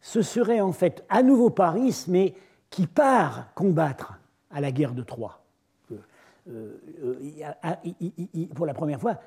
[0.00, 2.34] ce serait en fait à nouveau Paris, mais
[2.70, 4.14] qui part combattre
[4.54, 5.44] à la guerre de Troie.
[6.48, 9.18] Euh, euh, pour la première fois,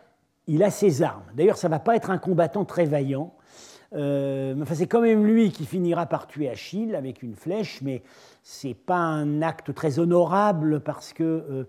[0.47, 1.25] il a ses armes.
[1.35, 3.33] D'ailleurs, ça ne va pas être un combattant très vaillant.
[3.93, 8.03] Euh, enfin, c'est quand même lui qui finira par tuer Achille avec une flèche, mais
[8.43, 11.65] ce n'est pas un acte très honorable parce que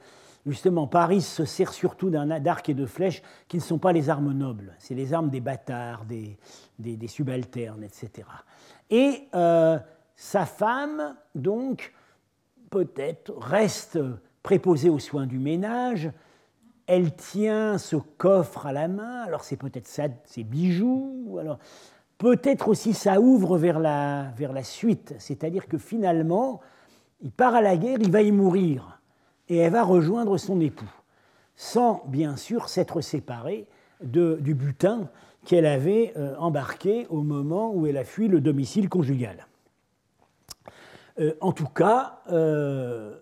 [0.47, 4.33] justement Paris se sert surtout d'arcs et de flèches qui ne sont pas les armes
[4.33, 8.27] nobles, c'est les armes des bâtards, des, subalternes, etc.
[8.91, 9.29] Et
[10.17, 11.93] sa femme, donc,
[12.71, 13.99] peut-être reste
[14.43, 16.11] préposée aux soins du ménage,
[16.87, 19.87] elle tient ce coffre à la main, alors c'est peut-être
[20.25, 21.59] ses bijoux, alors
[22.17, 26.61] peut-être aussi ça ouvre vers la, suite, c'est-à-dire que finalement,
[27.21, 29.01] il part à la guerre, il va y mourir,
[29.49, 30.91] et elle va rejoindre son époux,
[31.57, 33.67] sans bien sûr s'être séparée
[34.01, 35.11] du butin
[35.45, 39.48] qu'elle avait euh, embarqué au moment où elle a fui le domicile conjugal.
[41.19, 43.19] Euh, en tout cas, euh,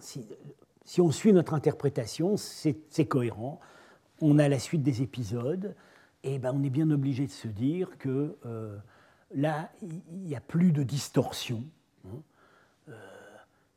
[0.00, 0.26] si,
[0.84, 3.60] si on suit notre interprétation, c'est cohérent.
[4.20, 5.74] On a la suite des épisodes,
[6.24, 8.76] et ben on est bien obligé de se dire que euh,
[9.34, 11.62] là, il n'y a plus de distorsion.
[12.06, 12.22] Hein.
[12.88, 12.92] Euh,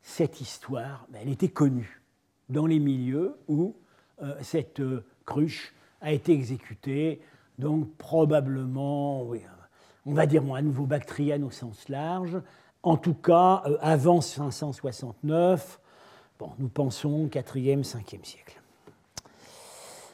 [0.02, 2.02] cette histoire, ben, elle était connue
[2.50, 3.76] dans les milieux où
[4.22, 4.82] euh, cette
[5.26, 7.22] cruche a été exécutée,
[7.60, 9.30] donc probablement,
[10.06, 12.42] on va dire à nouveau bactriane au sens large,
[12.84, 15.80] en tout cas avant 569,
[16.58, 18.62] nous pensons 4e, 5e siècle.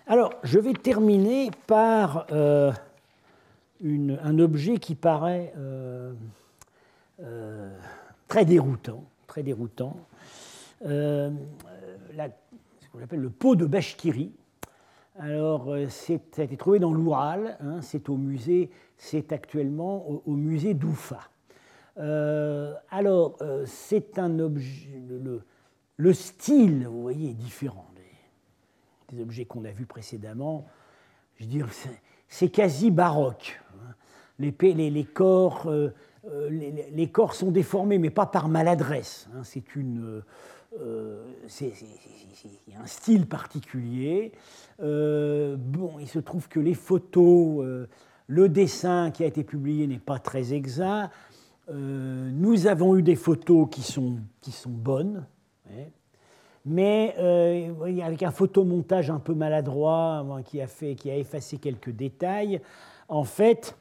[0.08, 2.72] Alors, je vais terminer par euh,
[3.84, 6.14] un objet qui paraît euh,
[7.22, 7.78] euh,
[8.28, 9.98] très déroutant, très déroutant.
[10.82, 11.30] ce
[12.92, 14.32] qu'on appelle le pot de Bashkiri.
[15.20, 20.74] Alors, c'est, a été trouvé dans l'Oural, hein, c'est au musée, c'est actuellement au, musée
[20.74, 21.20] d'Oufa.
[21.98, 25.42] Alors, c'est un objet, le,
[25.98, 27.88] le style, vous voyez, est différent
[29.10, 30.66] des, objets qu'on a vus précédemment.
[31.36, 31.68] Je veux dire,
[32.28, 33.60] c'est quasi baroque.
[33.74, 33.94] Hein.
[34.40, 34.52] Les,
[34.92, 35.90] les, corps, euh,
[36.30, 39.28] euh, les, corps sont déformés, mais pas par maladresse.
[39.34, 39.42] Hein.
[39.44, 40.22] C'est une,
[40.80, 41.74] euh, c'est
[42.80, 44.34] un style particulier.
[44.80, 47.88] bon, il se trouve que les photos,
[48.28, 51.12] le dessin qui a été publié n'est pas très exact.
[51.70, 55.26] Nous avons eu des photos qui sont, qui sont bonnes,
[56.68, 61.92] mais euh, avec un photomontage un peu maladroit qui a, fait, qui a effacé quelques
[61.92, 62.62] détails,
[63.08, 63.76] en fait,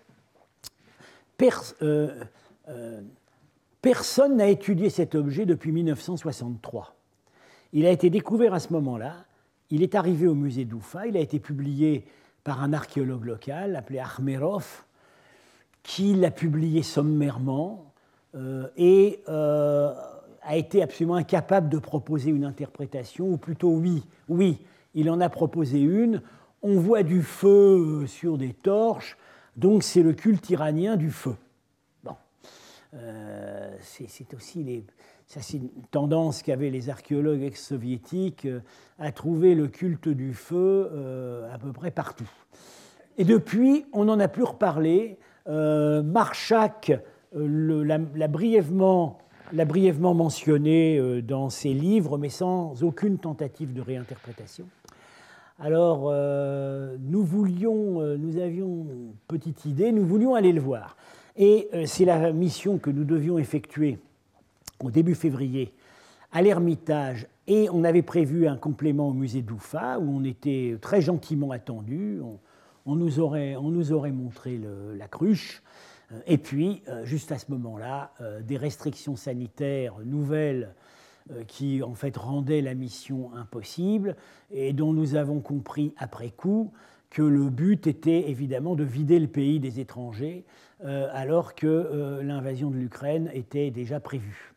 [1.83, 2.25] euh,
[2.69, 3.01] euh,
[3.83, 6.95] personne n'a étudié cet objet depuis 1963.
[7.73, 9.25] Il a été découvert à ce moment-là,
[9.71, 12.07] il est arrivé au musée d'Oufa, il a été publié
[12.45, 14.85] par un archéologue local appelé Armerov,
[15.87, 17.93] qui l'a publié sommairement,
[18.77, 19.21] et
[20.47, 24.59] a été absolument incapable de proposer une interprétation, ou plutôt oui, oui,
[24.95, 26.23] il en a proposé une.
[26.63, 29.17] On voit du feu sur des torches,
[29.57, 31.35] donc c'est le culte iranien du feu.
[32.05, 32.17] Bon,
[32.95, 38.61] euh, c'est aussi une tendance qu'avaient les archéologues ex-soviétiques euh,
[38.99, 42.31] à trouver le culte du feu euh, à peu près partout.
[43.19, 45.19] Et depuis, on n'en a plus reparlé.
[45.49, 46.93] Marchak
[47.35, 49.19] l'a brièvement
[49.53, 54.67] l'a brièvement mentionné euh, dans ses livres, mais sans aucune tentative de réinterprétation.
[55.59, 60.97] Alors, euh, nous voulions, euh, nous avions une petite idée, nous voulions aller le voir.
[61.39, 63.99] Et c'est la mission que nous devions effectuer
[64.83, 65.71] au début février
[66.33, 71.03] à l'Ermitage et on avait prévu un complément au musée d'Oufa où on était très
[71.03, 72.23] gentiment attendu.
[72.87, 74.61] On nous aurait montré
[74.97, 75.63] la cruche.
[76.13, 80.75] Euh, et puis, euh, juste à ce moment-là, euh, des restrictions sanitaires nouvelles
[81.49, 84.15] qui en fait rendaient la mission impossible
[84.53, 86.71] et dont nous avons compris après coup
[87.11, 90.45] que le but était évidemment de vider le pays des étrangers
[90.85, 94.55] alors que l'invasion de l'Ukraine était déjà prévue.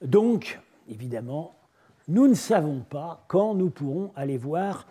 [0.00, 0.58] Donc,
[0.88, 1.54] évidemment,
[2.08, 4.86] nous ne savons pas quand nous pourrons aller voir,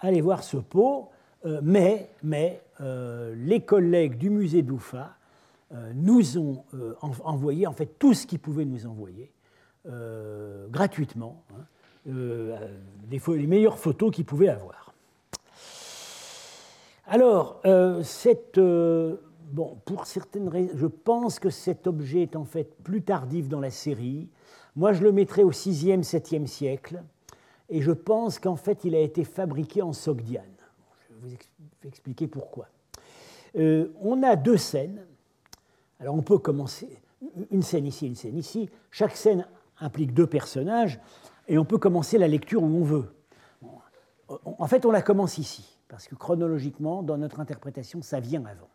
[0.00, 1.08] aller voir ce pot,
[1.62, 5.16] mais, mais euh, les collègues du musée d'Oufa
[5.72, 6.64] euh, nous ont
[7.00, 9.30] envoyé en fait tout ce qu'ils pouvaient nous envoyer
[10.70, 12.10] gratuitement, hein,
[13.10, 14.94] les, meilleures photos qu'ils pouvaient avoir.
[17.06, 17.60] Alors,
[19.84, 23.68] pour certaines raisons, je pense que cet objet est en fait plus tardif dans la
[23.68, 24.30] série.
[24.74, 27.02] Moi, je le mettrais au 6e, 7e siècle,
[27.68, 30.53] et je pense qu'en fait, il a été fabriqué en Sogdiane.
[31.24, 32.68] Vous expliquer pourquoi.
[33.56, 35.04] Euh, on a deux scènes.
[36.00, 37.00] Alors, on peut commencer
[37.50, 38.68] une scène ici, une scène ici.
[38.90, 39.46] Chaque scène
[39.80, 41.00] implique deux personnages,
[41.48, 43.14] et on peut commencer la lecture où on veut.
[44.28, 48.68] En fait, on la commence ici, parce que chronologiquement, dans notre interprétation, ça vient avant.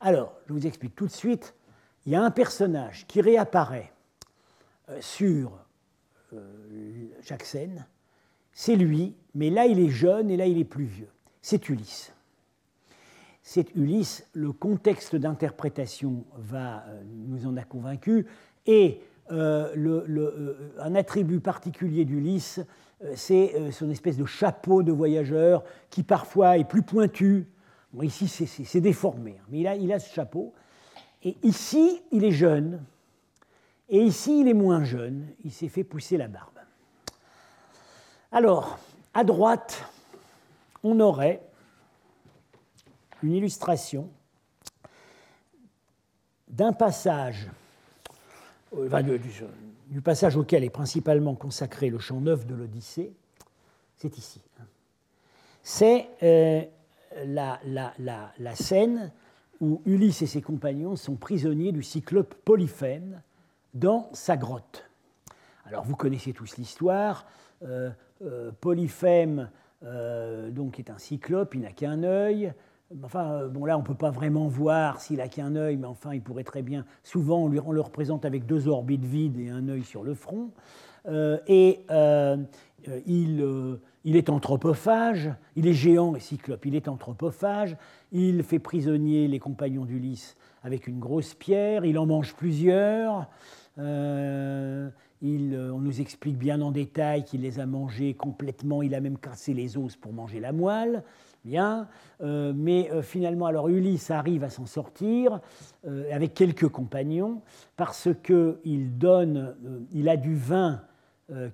[0.00, 1.54] Alors, je vous explique tout de suite.
[2.04, 3.92] Il y a un personnage qui réapparaît
[4.88, 5.58] euh, sur
[6.32, 7.86] euh, chaque scène,
[8.52, 11.10] c'est lui, mais là il est jeune et là il est plus vieux.
[11.48, 12.12] C'est Ulysse.
[13.44, 18.26] C'est Ulysse, le contexte d'interprétation va, euh, nous en a convaincus,
[18.66, 22.58] et un attribut particulier d'Ulysse,
[23.14, 27.46] c'est son espèce de chapeau de voyageur qui parfois est plus pointu.
[28.02, 30.52] ici c'est déformé, hein, mais il a ce chapeau.
[31.22, 32.82] Et ici, il est jeune,
[33.88, 36.58] et ici, il est moins jeune, il s'est fait pousser la barbe.
[38.32, 38.80] Alors,
[39.14, 39.88] à droite,
[40.82, 41.42] on aurait
[43.22, 44.10] une illustration
[46.48, 47.48] d'un passage,
[48.76, 49.18] euh,
[49.88, 53.12] du, passage auquel est principalement consacré le chant neuf de l'Odyssée.
[53.96, 54.40] C'est ici.
[54.60, 54.64] Hein.
[55.62, 56.62] C'est euh,
[57.24, 59.12] la, scène
[59.60, 63.20] où Ulysse et ses compagnons sont prisonniers du cyclope Polyphème,
[63.74, 64.88] dans sa grotte.
[65.66, 67.26] Alors vous connaissez tous l'histoire.
[67.62, 67.90] Euh,
[68.60, 69.50] Polyphème
[69.84, 72.52] euh, donc est un cyclope, il n'a qu'un œil.
[73.02, 76.14] Enfin, bon là on ne peut pas vraiment voir s'il a qu'un œil, mais enfin
[76.14, 76.84] il pourrait très bien.
[77.02, 80.14] Souvent on, lui, on le représente avec deux orbites vides et un œil sur le
[80.14, 80.50] front.
[81.48, 81.80] et
[83.06, 87.76] il, il, est anthropophage, il est géant et cyclope, il est anthropophage,
[88.12, 93.28] il fait prisonnier les compagnons d'Ulysse avec une grosse pierre, il en mange plusieurs.
[95.22, 99.00] Euh, euh, on nous explique bien en détail qu'il les a mangés complètement, il a
[99.00, 101.02] même cassé les os pour manger la moelle.
[101.44, 101.86] Bien,
[102.22, 105.40] euh, mais finalement, alors Ulysse arrive à s'en sortir
[106.10, 107.40] avec quelques compagnons
[107.76, 109.54] parce qu'il donne,
[109.92, 110.82] il a du vin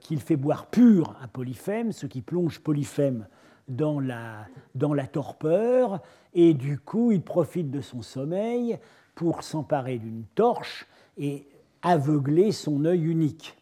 [0.01, 3.27] qu'il fait boire pur à Polyphème, ce qui plonge Polyphème
[3.69, 6.01] dans la, dans la torpeur,
[6.33, 8.79] et du coup, il profite de son sommeil
[9.15, 10.87] pour s'emparer d'une torche
[11.19, 11.47] et
[11.83, 13.57] aveugler son œil unique.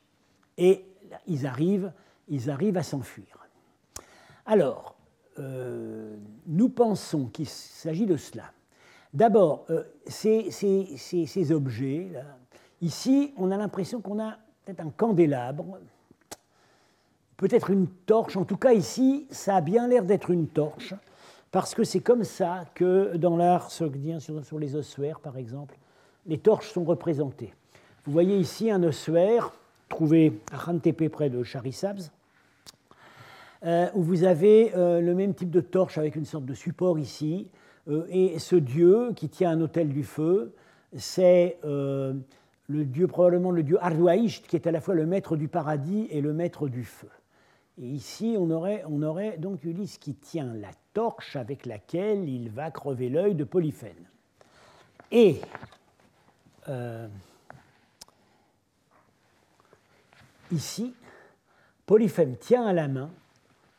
[0.58, 0.84] Et
[1.26, 1.92] ils arrivent,
[2.28, 3.48] ils arrivent à s'enfuir.
[4.46, 4.96] Alors,
[5.38, 6.16] euh,
[6.46, 8.52] nous pensons qu'il s'agit de cela.
[9.12, 12.12] D'abord, euh, ces, objets,
[12.80, 15.78] ici, on a l'impression qu'on a peut-être un candélabre,
[17.36, 20.94] peut-être une torche, en tout cas ici, ça a bien l'air d'être une torche,
[21.50, 25.76] parce que c'est comme ça que dans l'art sogdien, sur, sur les ossuaires par exemple,
[26.26, 27.54] les torches sont représentées.
[28.07, 29.53] Vous voyez ici un ossuaire
[29.90, 32.11] trouvé à Khantepe près de Charissabz,
[33.62, 36.98] euh, où vous avez euh, le même type de torche avec une sorte de support
[36.98, 37.51] ici.
[37.88, 40.55] Euh, et ce dieu qui tient un autel du feu,
[40.96, 45.48] c'est le dieu, probablement le dieu Arduaïcht, qui est à la fois le maître du
[45.48, 47.11] paradis et le maître du feu.
[47.82, 52.51] Et ici, on aurait, on aurait donc Ulysse qui tient la torche avec laquelle il
[52.51, 54.07] va crever l'œil de Polyphène.
[55.12, 55.40] Et
[60.53, 60.94] ici,
[61.86, 63.11] Polyphème tient à la main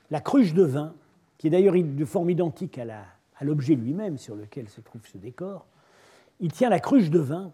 [0.09, 0.93] la cruche de vin,
[1.38, 5.65] qui est d'ailleurs de forme identique à l'objet lui-même sur lequel se trouve ce décor.
[6.39, 7.51] Il tient la cruche de vin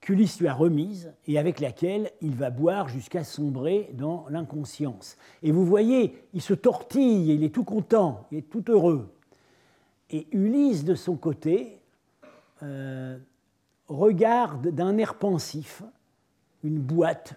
[0.00, 5.16] qu'Ulysse lui a remise et avec laquelle il va boire jusqu'à sombrer dans l'inconscience.
[5.42, 9.12] Et vous voyez, il se tortille, il est tout content, il est tout heureux.
[10.10, 11.78] Et Ulysse, de son côté,
[12.62, 13.18] euh,
[13.88, 15.82] regarde d'un air pensif
[16.64, 17.34] une boîte.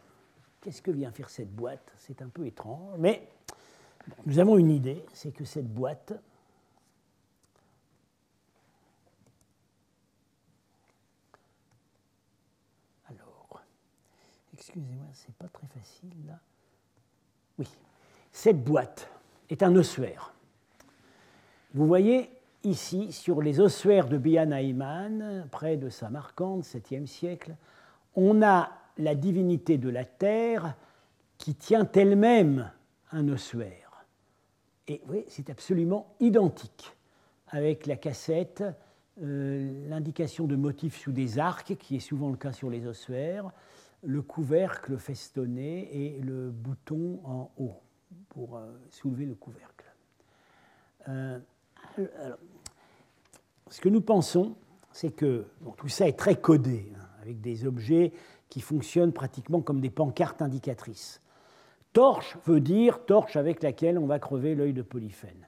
[0.64, 1.91] Qu'est-ce que vient faire cette boîte?
[1.97, 3.28] C'est un peu étrange, mais
[4.26, 6.14] nous avons une idée, c'est que cette boîte,
[13.09, 13.61] alors,
[14.53, 16.39] excusez-moi, c'est pas très facile là.
[17.59, 17.68] Oui,
[18.32, 19.09] cette boîte
[19.49, 20.34] est un ossuaire.
[21.74, 22.30] Vous voyez
[22.64, 27.53] ici, sur les ossuaires de Bian près de Samarcande, 7e siècle,
[28.16, 30.76] on a la divinité de la terre
[31.38, 32.72] qui tient elle-même
[33.12, 34.06] un ossuaire.
[34.88, 36.96] Et oui, c'est absolument identique
[37.48, 38.64] avec la cassette,
[39.22, 43.52] euh, l'indication de motifs sous des arcs, qui est souvent le cas sur les ossuaires,
[44.04, 47.80] le couvercle festonné et le bouton en haut
[48.30, 49.86] pour euh, soulever le couvercle.
[51.08, 51.39] Euh,
[53.70, 54.56] ce que nous pensons,
[54.91, 55.46] c'est que
[55.78, 58.14] tout ça est très codé, hein, avec des objets
[58.54, 61.22] qui fonctionnent pratiquement comme des pancartes indicatrices.
[61.91, 65.47] Torche veut dire torche avec laquelle on va crever l'œil de Polyphène.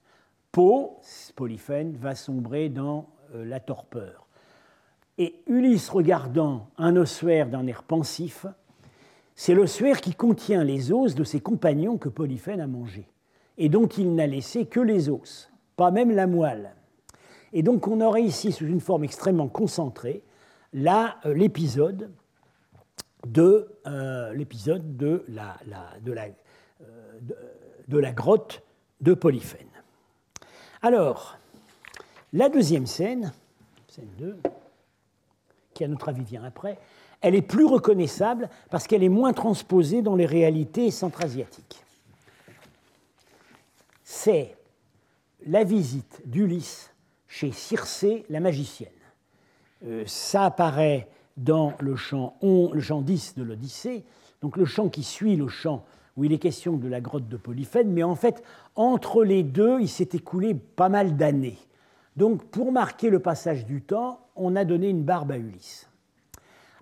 [0.51, 0.99] Peau,
[1.35, 4.25] Polyphène, va sombrer dans euh, la torpeur.
[5.19, 8.47] Et Ulysse regardant un ossuaire d'un air pensif,
[9.35, 13.07] c'est l'ossuaire qui contient les os de ses compagnons que Polyphène a mangés,
[13.59, 16.73] et dont il n'a laissé que les os, pas même la moelle.
[17.53, 20.23] Et donc on aurait ici, sous une forme extrêmement concentrée,
[20.73, 22.09] là euh, l'épisode
[23.25, 25.57] de euh, l'épisode de la,
[26.01, 26.25] de, la,
[26.81, 27.19] euh,
[27.87, 28.61] de, la, grotte
[29.01, 29.67] de Polyphène.
[30.81, 31.37] Alors,
[32.33, 33.33] la deuxième scène,
[33.87, 34.37] scène 2,
[35.73, 36.77] qui à notre avis vient après,
[37.21, 41.83] elle est plus reconnaissable parce qu'elle est moins transposée dans les réalités centra-asiatiques.
[44.03, 44.55] C'est
[45.47, 46.93] la visite d'Ulysse
[47.27, 48.89] chez Circé, la magicienne.
[49.85, 51.07] Euh, ça apparaît
[51.37, 54.03] dans le chant, le chant 10 de l'Odyssée,
[54.41, 55.85] donc le chant qui suit le chant
[56.17, 58.41] où il est question de la grotte de Polyphène, mais en fait,
[58.75, 61.57] entre les deux, il s'est écoulé pas mal d'années.
[62.15, 65.89] Donc, pour marquer le passage du temps, on a donné une barbe à Ulysse.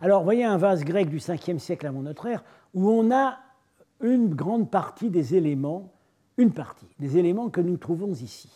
[0.01, 2.43] Alors, voyez un vase grec du 5e siècle avant notre ère,
[2.73, 3.39] où on a
[4.01, 5.91] une grande partie des éléments,
[6.37, 8.49] une partie des éléments que nous trouvons ici.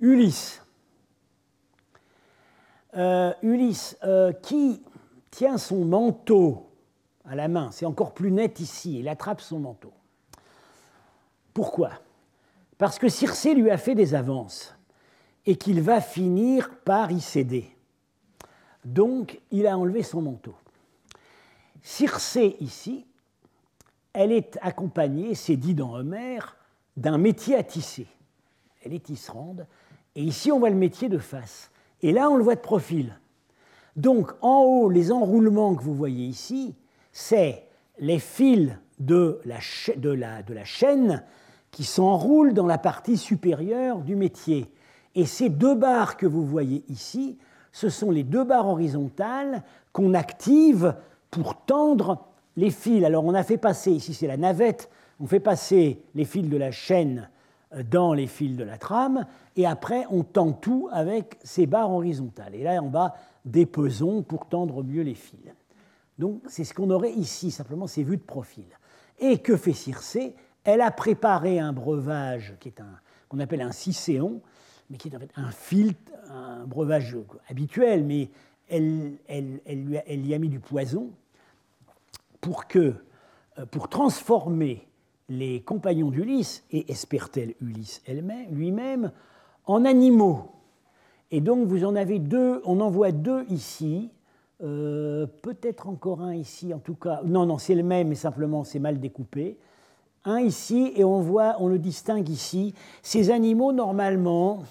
[0.00, 0.62] Ulysse.
[2.96, 4.82] Euh, Ulysse, euh, qui
[5.32, 6.68] tient son manteau
[7.24, 9.92] à la main, c'est encore plus net ici, il attrape son manteau.
[11.54, 11.90] Pourquoi?
[12.78, 14.76] Parce que Circé lui a fait des avances
[15.46, 17.74] et qu'il va finir par y céder.
[18.84, 20.54] Donc, il a enlevé son manteau.
[21.82, 23.06] Circé, ici,
[24.12, 26.56] elle est accompagnée, c'est dit dans Homère,
[26.96, 28.06] d'un métier à tisser.
[28.84, 29.66] Elle est tisserande,
[30.14, 31.70] et ici on voit le métier de face.
[32.02, 33.18] Et là on le voit de profil.
[33.96, 36.74] Donc en haut, les enroulements que vous voyez ici,
[37.12, 37.66] c'est
[37.98, 39.58] les fils de la,
[40.64, 41.22] chaîne
[41.70, 44.70] qui s'enroulent dans la partie supérieure du métier.
[45.14, 47.38] Et ces deux barres que vous voyez ici,
[47.72, 49.62] ce sont les deux barres horizontales
[49.92, 50.94] qu'on active
[51.30, 52.26] pour tendre
[52.56, 53.04] les fils.
[53.04, 54.88] Alors on a fait passer, ici c'est la navette,
[55.20, 57.28] on fait passer les fils de la chaîne
[57.90, 62.54] dans les fils de la trame, et après on tend tout avec ces barres horizontales.
[62.54, 63.14] Et là en bas,
[63.44, 65.38] des pesons pour tendre mieux les fils.
[66.18, 68.66] Donc c'est ce qu'on aurait ici, simplement c'est vu de profil.
[69.18, 72.98] Et que fait Circé Elle a préparé un breuvage qui est un
[73.32, 74.42] qu'on appelle un cicéon,
[74.90, 77.16] mais qui est en fait un filtre, un breuvage
[77.48, 78.28] habituel, mais
[78.68, 81.10] elle, elle, elle, y a mis du poison
[82.42, 82.94] pour, que,
[83.70, 84.86] pour transformer
[85.32, 88.02] les compagnons d'Ulysse, et espère-t-elle Ulysse
[88.50, 89.12] lui-même,
[89.66, 90.50] en animaux.
[91.30, 94.10] Et donc vous en avez deux, on en voit deux ici,
[94.62, 98.62] euh, peut-être encore un ici, en tout cas, non, non, c'est le même, mais simplement
[98.62, 99.56] c'est mal découpé.
[100.24, 102.74] Un ici, et on voit, on le distingue ici.
[103.02, 104.62] Ces animaux, normalement,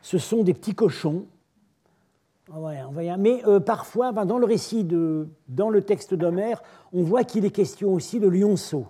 [0.00, 1.24] ce sont des petits cochons.
[2.50, 2.58] Ah
[3.18, 6.62] mais euh, parfois, dans le récit, de, dans le texte d'Homère,
[6.94, 8.86] on voit qu'il est question aussi de lionceaux.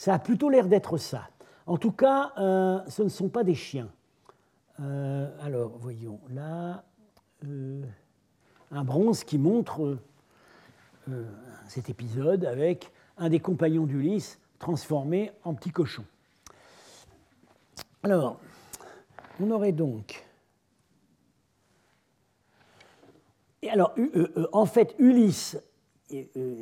[0.00, 1.28] Ça a plutôt l'air d'être ça.
[1.66, 3.90] En tout cas, euh, ce ne sont pas des chiens.
[4.80, 6.84] Euh, alors, voyons, là,
[7.42, 9.98] un bronze qui montre
[11.68, 16.06] cet épisode avec un des compagnons d'Ulysse transformé en petit cochon.
[18.02, 18.40] Alors,
[19.38, 20.24] on aurait donc
[23.62, 25.60] Et alors, euh, euh, en fait, Ulysse, euh,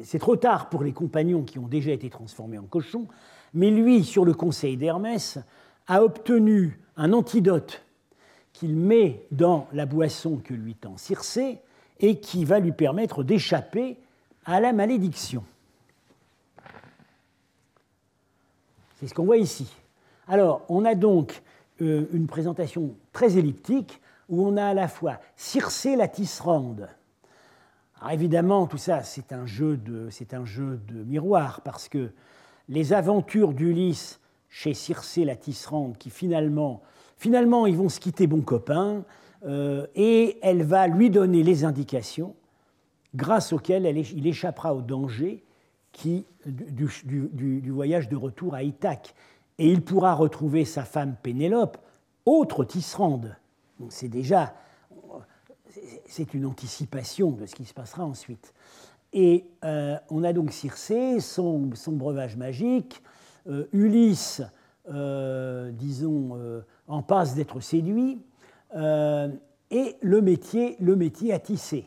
[0.04, 3.06] c'est trop tard pour les compagnons qui ont déjà été transformés en cochons,
[3.54, 5.38] mais lui, sur le conseil d'Hermès,
[5.86, 7.82] a obtenu un antidote
[8.52, 11.58] qu'il met dans la boisson que lui tend Circé
[12.00, 13.96] et qui va lui permettre d'échapper
[14.44, 15.44] à la malédiction.
[18.98, 19.72] C'est ce qu'on voit ici.
[20.26, 21.42] Alors, on a donc
[21.80, 26.88] euh, une présentation très elliptique où on a à la fois Circé la tisserande.
[28.00, 32.10] Alors évidemment, tout ça, c'est un, jeu de, un jeu de miroir parce que
[32.68, 36.82] les aventures d'Ulysse chez Circé la tisserande, qui finalement,
[37.16, 39.04] finalement, ils vont se quitter bon copain,
[39.46, 42.34] euh, et elle va lui donner les indications
[43.14, 45.44] grâce auxquelles il échappera au danger
[46.04, 49.14] du, voyage de retour à Ithaque.
[49.58, 51.78] Et il pourra retrouver sa femme Pénélope,
[52.26, 53.36] autre tisserande.
[53.88, 54.54] C'est déjà
[56.06, 58.52] c'est une anticipation de ce qui se passera ensuite.
[59.12, 63.02] Et euh, on a donc Circé, son, breuvage magique,
[63.48, 64.42] euh, Ulysse,
[64.90, 66.38] euh, disons,
[66.86, 68.20] en passe d'être séduit,
[69.70, 71.86] et le métier, le métier à tisser.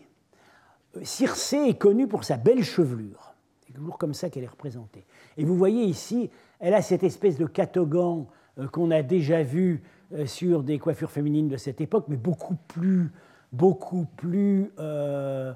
[1.04, 3.34] Circé est connue pour sa belle chevelure.
[3.66, 5.06] C'est toujours comme ça qu'elle est représentée.
[5.38, 6.30] Et vous voyez ici,
[6.60, 8.26] elle a cette espèce de catogan
[8.72, 9.82] qu'on a déjà vu
[10.26, 13.12] sur des coiffures féminines de cette époque, mais beaucoup plus,
[13.52, 15.54] beaucoup plus euh,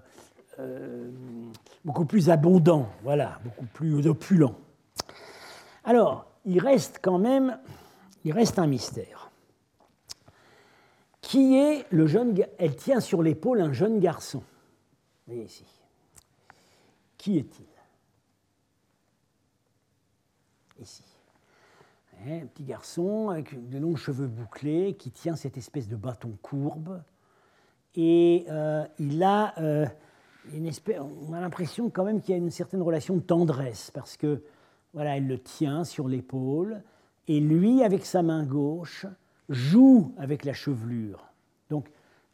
[1.84, 4.56] beaucoup plus abondant, voilà, beaucoup plus opulent.
[5.84, 7.60] Alors, il reste quand même,
[8.24, 9.32] il reste un mystère.
[11.22, 14.44] Qui est le jeune Elle tient sur l'épaule un jeune garçon.
[15.28, 15.66] Voyez ici.
[17.18, 17.66] Qui est-il?
[20.80, 21.04] Ici.
[22.28, 27.02] Un petit garçon avec de longs cheveux bouclés qui tient cette espèce de bâton courbe.
[27.96, 29.86] Et euh, il a euh,
[31.00, 34.44] on a l'impression quand même qu'il y a une certaine relation de tendresse, parce que
[34.94, 36.82] voilà, elle le tient sur l'épaule,
[37.28, 39.06] et lui, avec sa main gauche,
[39.50, 41.26] joue avec la chevelure.
[41.70, 41.90] Donc,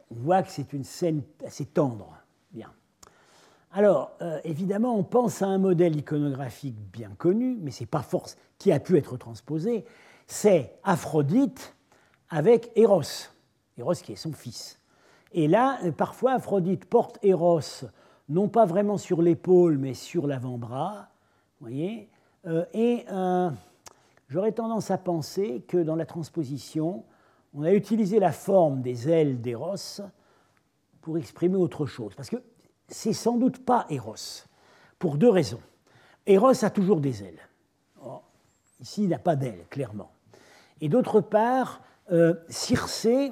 [0.10, 2.18] on voit que c'est une scène assez tendre.
[2.52, 2.72] Bien.
[3.72, 8.36] Alors, euh, évidemment, on pense à un modèle iconographique bien connu, mais c'est pas force
[8.58, 9.86] qui a pu être transposé.
[10.28, 11.74] C'est Aphrodite
[12.30, 13.30] avec Eros,
[13.78, 14.81] Eros qui est son fils.
[15.34, 17.86] Et là, parfois, Aphrodite porte Eros
[18.32, 21.10] non pas vraiment sur l'épaule, mais sur l'avant-bras.
[21.60, 22.10] voyez
[22.48, 23.50] euh, Et euh,
[24.30, 27.04] j'aurais tendance à penser que dans la transposition,
[27.54, 30.02] on a utilisé la forme des ailes d'Eros
[31.02, 32.16] pour exprimer autre chose.
[32.16, 32.42] Parce que
[32.88, 34.46] c'est sans doute pas Eros,
[34.98, 35.62] pour deux raisons.
[36.26, 37.40] Eros a toujours des ailes.
[38.80, 40.12] ici, il n'a pas d'ailes, clairement.
[40.80, 43.32] Et d'autre part, euh, Circé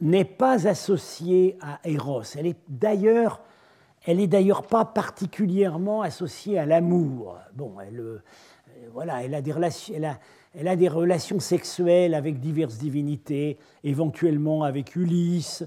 [0.00, 2.22] n'est pas associée à Eros.
[2.36, 3.40] Elle est d'ailleurs
[4.06, 7.38] elle n'est d'ailleurs pas particulièrement associée à l'amour.
[7.54, 8.22] Bon, elle, euh,
[8.92, 9.94] voilà, elle a, des relations,
[10.54, 15.64] elle, a, des relations sexuelles avec diverses divinités, éventuellement avec Ulysse.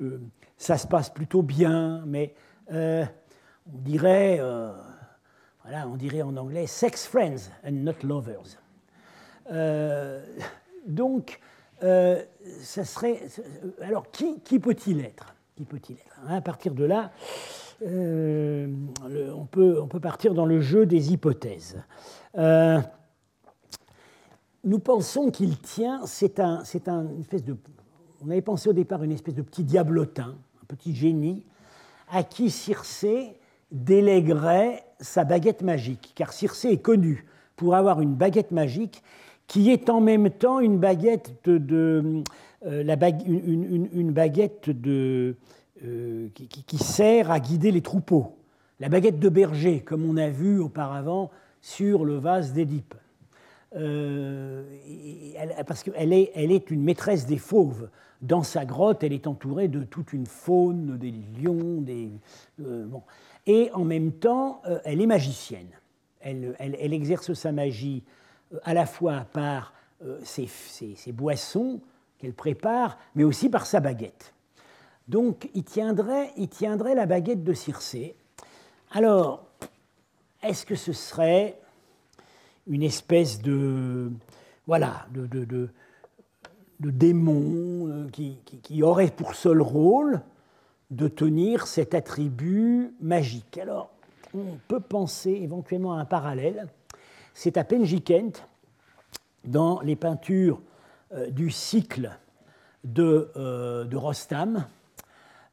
[0.00, 0.18] Euh,
[0.56, 2.34] ça se passe plutôt bien, mais
[2.72, 3.04] euh,
[3.66, 4.40] on dirait,
[5.62, 8.56] voilà, on dirait en anglais sex friends and not lovers.
[10.86, 11.38] donc,
[11.80, 13.20] ça serait.
[13.80, 15.34] Alors, qui, peut-il être?
[15.56, 16.20] Qui peut-il être?
[16.28, 17.10] À partir de là,
[17.82, 18.68] euh,
[19.36, 21.82] on, peut, peut, partir dans le jeu des hypothèses.
[22.36, 22.80] Euh,
[24.64, 26.62] nous pensons qu'il tient, c'est un
[27.18, 27.56] espèce de,
[28.24, 31.44] on avait pensé au départ une espèce de petit diablotin, un petit génie,
[32.10, 33.38] à qui Circé
[33.70, 39.02] délèguerait sa baguette magique, car Circé est connu pour avoir une baguette magique
[39.46, 42.22] qui est en même temps une baguette de,
[42.66, 45.36] euh, la une, une, baguette de
[45.84, 48.36] euh, qui, sert à guider les troupeaux.
[48.80, 51.30] La baguette de berger, comme on a vu auparavant
[51.60, 52.94] sur le vase d'Édipe.
[53.76, 54.62] Euh,
[55.66, 57.88] parce qu'elle est, elle est une maîtresse des fauves.
[58.22, 62.10] Dans sa grotte, elle est entourée de toute une faune, des lions, des,
[62.58, 63.02] bon.
[63.46, 65.68] et en même temps, elle est magicienne.
[66.20, 68.02] Elle, elle, exerce sa magie
[68.62, 69.72] à la fois par
[70.22, 71.80] ses, ses boissons
[72.18, 74.34] qu'elle prépare, mais aussi par sa baguette.
[75.08, 78.14] Donc il tiendrait, il tiendrait la baguette de Circé.
[78.90, 79.44] Alors,
[80.42, 81.58] est-ce que ce serait
[82.66, 84.10] une espèce de,
[84.66, 85.68] voilà, de,
[86.80, 90.20] démon euh, qui, aurait pour seul rôle
[90.90, 93.58] de tenir cet attribut magique?
[93.58, 93.90] Alors,
[94.34, 96.68] on peut penser éventuellement à un parallèle.
[97.36, 98.46] C'est à Penjikent,
[99.44, 100.62] dans les peintures
[101.12, 102.16] euh, du cycle
[102.84, 104.66] de, euh, Rostam,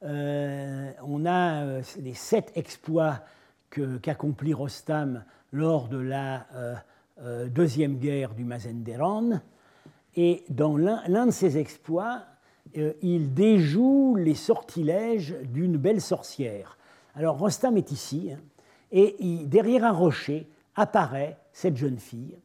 [0.03, 3.21] euh, on a les sept exploits
[4.01, 6.45] qu'accomplit Rostam lors de la
[7.47, 9.41] deuxième guerre du Mazenderan.
[10.15, 12.23] Et dans l'un de ces exploits,
[12.73, 16.77] il déjoue les sortilèges d'une belle sorcière.
[17.15, 18.39] Alors Rostam est ici, hein,
[18.91, 19.15] et
[19.45, 22.37] derrière un rocher apparaît cette jeune fille,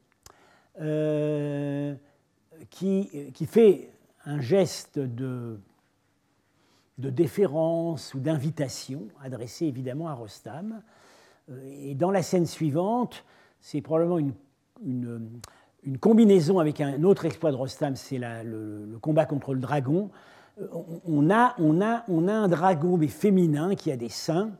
[2.70, 3.90] qui, qui, fait
[4.24, 5.58] un geste de,
[6.98, 10.82] de déférence ou d'invitation adressé évidemment à Rostam.
[11.64, 13.24] Et dans la scène suivante,
[13.60, 14.32] c'est probablement une,
[15.84, 20.10] une, combinaison avec un autre exploit de Rostam, c'est le, le, combat contre le dragon.
[21.06, 24.50] On a, on, a, on a un dragon mais féminin qui a des seins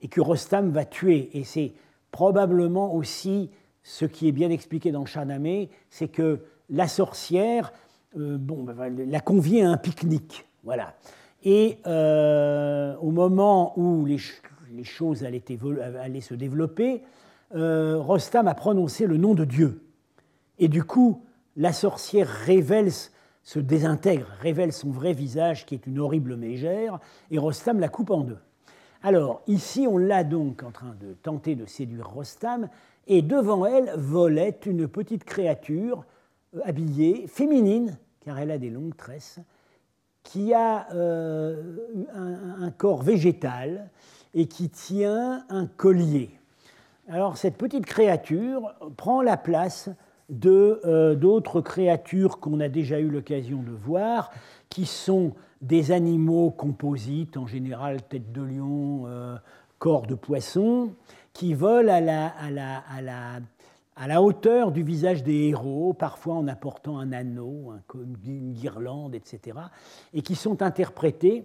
[0.00, 1.30] et que Rostam va tuer.
[1.38, 1.74] Et c'est
[2.10, 3.50] probablement aussi
[3.84, 7.72] ce qui est bien expliqué dans Shahnameh, c'est que la sorcière
[8.16, 10.46] euh, bon, ben, la convie à un pique-nique.
[10.62, 10.94] Voilà.
[11.42, 14.18] Et euh, au moment où les,
[14.84, 15.44] choses allaient,
[16.00, 17.02] allaient, se développer,
[17.54, 19.82] euh, Rostam a prononcé le nom de Dieu.
[20.58, 21.22] Et du coup,
[21.56, 22.90] la sorcière révèle,
[23.42, 26.98] se désintègre, révèle son vrai visage, qui est une horrible mégère,
[27.30, 28.38] et Rostam la coupe en deux.
[29.02, 32.70] Alors, ici, on l'a donc en train de tenter de séduire Rostam,
[33.06, 36.04] et devant elle volait une petite créature
[36.54, 39.38] euh, habillée, féminine, car elle a des longues tresses,
[40.22, 41.76] qui a euh,
[42.14, 43.90] un, corps végétal
[44.32, 46.30] et qui tient un collier.
[47.08, 49.90] Alors cette petite créature prend la place
[50.46, 54.30] euh, d'autres créatures qu'on a déjà eu l'occasion de voir,
[54.70, 59.06] qui sont des animaux composites, en général tête de lion,
[59.78, 60.94] corps de poisson,
[61.34, 62.00] qui volent à
[64.06, 67.74] la, hauteur du visage des héros, parfois en apportant un anneau,
[68.24, 69.58] une guirlande, etc.,
[70.14, 71.44] et qui sont interprétés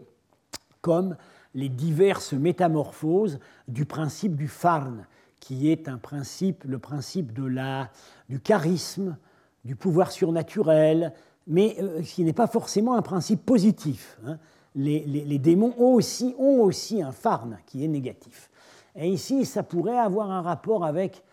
[0.81, 1.17] comme
[1.55, 5.05] les diverses métamorphoses du principe du farn,
[5.39, 7.89] qui est un principe, le principe de la,
[8.29, 9.17] du charisme,
[9.65, 11.13] du pouvoir surnaturel,
[11.47, 14.19] mais euh, qui n'est pas forcément un principe positif.
[14.25, 14.37] Hein.
[14.75, 18.48] Les, les, démons ont aussi, ont aussi un farn qui est négatif.
[18.99, 21.23] Et ici, ça pourrait avoir un rapport avec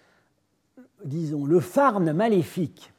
[1.04, 2.92] disons, le farne maléfique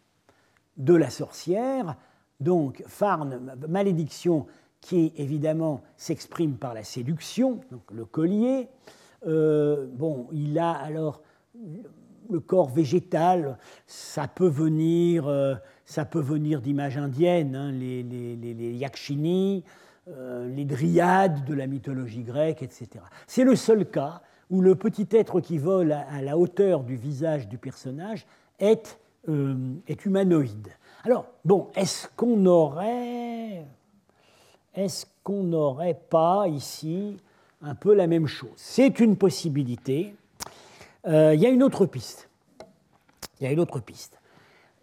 [0.76, 1.96] de la sorcière,
[2.40, 4.46] donc farne, malédiction
[4.82, 8.68] qui évidemment s'exprime par la séduction, donc le collier.
[9.26, 11.22] Euh, bon, il a alors
[12.30, 13.58] le corps végétal,
[13.88, 15.56] ça peut venir, euh,
[16.14, 19.64] venir d'images indiennes, hein, les, les, les, yakshini,
[20.10, 22.90] euh, les dryades de la mythologie grecque, etc.
[23.26, 27.48] C'est le seul cas où le petit être qui vole à, la hauteur du visage
[27.48, 28.26] du personnage
[28.60, 29.56] est, euh,
[29.88, 30.70] est humanoïde.
[31.04, 33.66] Alors, bon, est-ce qu'on aurait,
[34.74, 37.18] est-ce qu'on n'aurait pas ici
[37.62, 38.50] un peu la même chose?
[38.56, 40.16] C'est une possibilité.
[41.06, 42.30] Euh, il y a une autre piste.
[43.40, 44.20] Il y a une autre piste.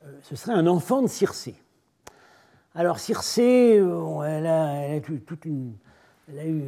[0.05, 1.55] Euh, ce serait un enfant de Circé.
[2.75, 5.75] Alors Circé, elle a, elle a toute une,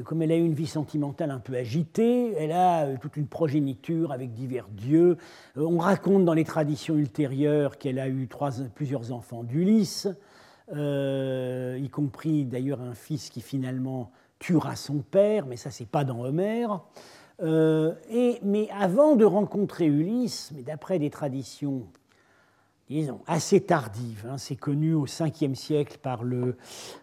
[0.05, 3.27] comme elle a eu une vie sentimentale un peu agitée, elle a euh, toute une
[3.27, 5.17] progéniture avec divers dieux.
[5.57, 8.29] Euh, on raconte dans les traditions ultérieures qu'elle a eu
[8.75, 10.09] plusieurs enfants d'Ulysse,
[10.75, 16.05] euh, y compris d'ailleurs un fils qui finalement tuera son père, mais ça c'est pas
[16.05, 16.83] dans Homère.
[17.43, 21.87] et, mais avant de rencontrer Ulysse, mais d'après des traditions
[22.89, 24.27] disons, assez tardive.
[24.29, 24.39] Hein.
[24.39, 26.57] C'est connu au 5e siècle par le,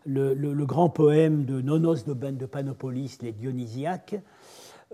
[0.06, 4.16] le, grand poème de Nonos de, de Panopolis, les Dionysiaques.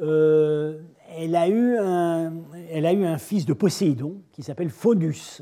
[0.01, 0.79] Euh,
[1.09, 2.33] elle, a eu un,
[2.71, 5.41] elle a eu un fils de Poséidon qui s'appelle Faunus.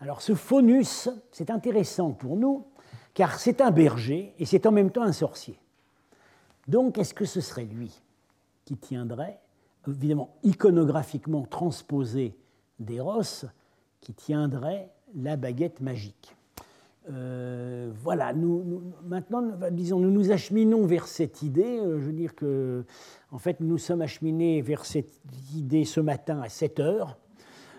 [0.00, 2.66] Alors ce Faunus, c'est intéressant pour nous,
[3.14, 5.58] car c'est un berger et c'est en même temps un sorcier.
[6.68, 7.92] Donc est-ce que ce serait lui
[8.64, 9.40] qui tiendrait,
[9.88, 12.36] évidemment iconographiquement transposé
[12.78, 13.46] d'Eros,
[14.00, 16.34] qui tiendrait la baguette magique.
[17.10, 18.34] Euh, voilà,
[19.04, 21.78] maintenant, disons, nous nous acheminons vers cette idée.
[21.78, 22.84] Euh, je veux dire que,
[23.30, 25.10] en fait, nous sommes acheminés vers cette
[25.54, 27.18] idée ce matin à 7 heures,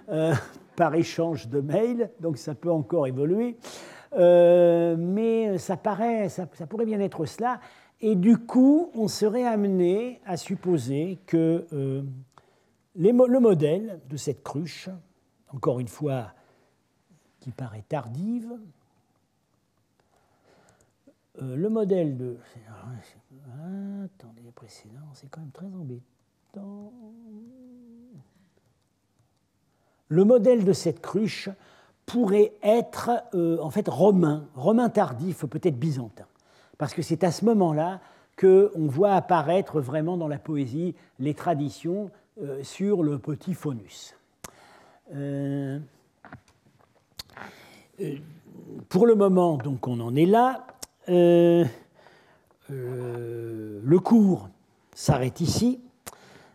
[0.09, 0.34] euh,
[0.76, 3.57] par échange de mails, donc ça peut encore évoluer.
[4.17, 7.59] mais ça, paraît, ça, pourrait bien être cela.
[8.01, 11.65] Et du coup, on serait amené à supposer que
[12.95, 14.89] le modèle de cette cruche,
[15.54, 16.34] encore une fois,
[17.39, 18.52] qui paraît tardive.
[21.41, 22.38] Euh, le modèle de.
[24.06, 26.91] attendez, les précédents, c'est quand même très embêtant.
[30.10, 31.50] Le modèle de cette cruche
[32.06, 36.26] pourrait être euh, en fait romain, romain tardif, peut-être byzantin,
[36.80, 38.02] parce que c'est à ce moment-là
[38.36, 42.10] qu'on voit apparaître vraiment dans la poésie les traditions
[42.41, 44.16] euh, sur le petit phonus.
[45.16, 45.80] Euh,
[48.01, 48.16] euh,
[48.89, 50.68] pour le moment, donc, on en est là.
[51.10, 51.66] Euh,
[52.70, 54.49] le cours
[54.93, 55.80] s'arrête ici.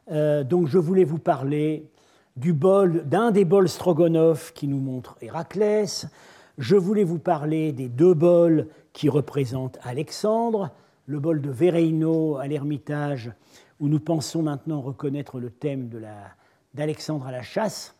[0.08, 1.88] donc, je voulais vous parler
[2.36, 6.06] du bol, d'un des bols Stroganov qui nous montre Héraclès.
[6.58, 10.70] Je voulais vous parler des deux bols qui représentent Alexandre,
[11.06, 13.32] le bol de Vereino à l'Ermitage,
[13.80, 15.90] où nous pensons maintenant reconnaître le thème
[16.74, 17.93] d'Alexandre à la chasse,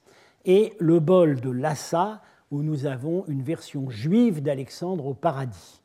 [0.44, 5.80] et le bol de Lassa, où nous avons une version juive d'Alexandre au paradis.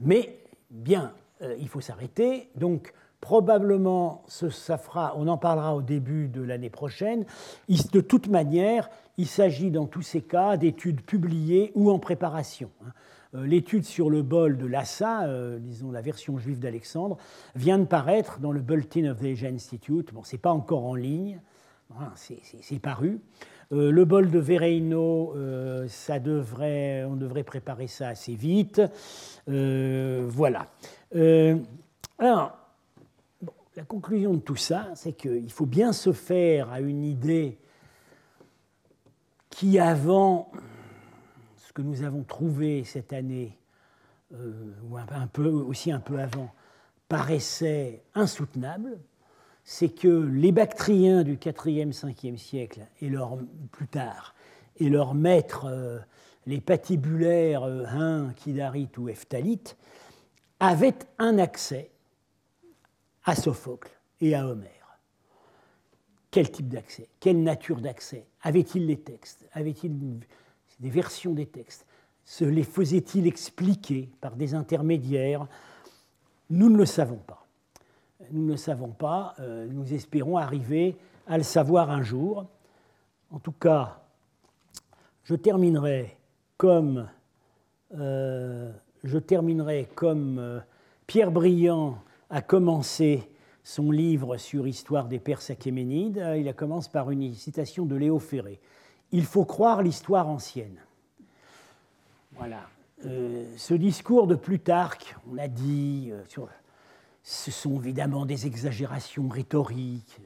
[0.00, 0.38] Mais
[0.70, 1.12] bien,
[1.42, 2.48] euh, il faut s'arrêter.
[2.54, 7.26] Donc, probablement, ça fera, on en parlera au début de l'année prochaine.
[7.68, 8.88] De toute manière,
[9.18, 12.70] il s'agit dans tous ces cas d'études publiées ou en préparation.
[12.84, 12.92] Hein.
[13.34, 17.16] Euh, l'étude sur le bol de Lassa, euh, disons la version juive d'Alexandre,
[17.54, 20.12] vient de paraître dans le Bulletin of the Asia Institute.
[20.12, 21.40] Bon, c'est pas encore en ligne,
[22.16, 23.20] c'est paru.
[23.72, 28.82] Euh, le bol de Vereino, devrait, on devrait préparer ça assez vite.
[29.46, 30.66] voilà.
[32.18, 32.60] alors,
[33.76, 37.58] la conclusion de tout ça, c'est qu'il faut bien se faire à une idée
[39.48, 40.50] qui, avant
[41.56, 43.56] ce que nous avons trouvé cette année,
[44.34, 44.98] euh, ou
[45.68, 46.52] aussi un peu avant,
[47.08, 48.98] paraissait insoutenable,
[49.72, 53.38] c'est que les Bactriens du 4e, 5e siècle, et leur,
[53.70, 54.34] plus tard,
[54.78, 56.00] et leurs maîtres, euh,
[56.44, 59.76] les patibulaires euh, Hun, Kidarites ou Eftalites,
[60.58, 61.92] avaient un accès
[63.22, 64.98] à Sophocle et à Homère.
[66.32, 67.08] Quel type d'accès?
[67.20, 68.26] Quelle nature d'accès?
[68.42, 69.46] Avait-il les textes?
[69.52, 69.96] Avait-il
[70.80, 71.86] des versions des textes?
[72.24, 75.46] Se les faisait-il expliquer par des intermédiaires?
[76.50, 77.39] Nous ne le savons pas.
[78.32, 79.34] Nous ne le savons pas.
[79.40, 80.96] Euh, nous espérons arriver
[81.26, 82.46] à le savoir un jour.
[83.30, 84.00] En tout cas,
[85.24, 86.16] je terminerai
[86.56, 87.08] comme,
[87.94, 88.70] euh,
[89.08, 90.60] euh,
[91.06, 91.98] Pierre Briand
[92.28, 93.28] a commencé
[93.64, 96.22] son livre sur Histoire des Perses achéménides.
[96.36, 98.60] Il commence par une citation de Léo Ferré
[99.12, 100.78] il faut croire l'histoire ancienne.
[102.36, 102.68] Voilà.
[103.56, 106.22] Ce discours de Plutarque, on a dit, euh,
[107.22, 110.20] ce sont évidemment des exagérations rhétoriques.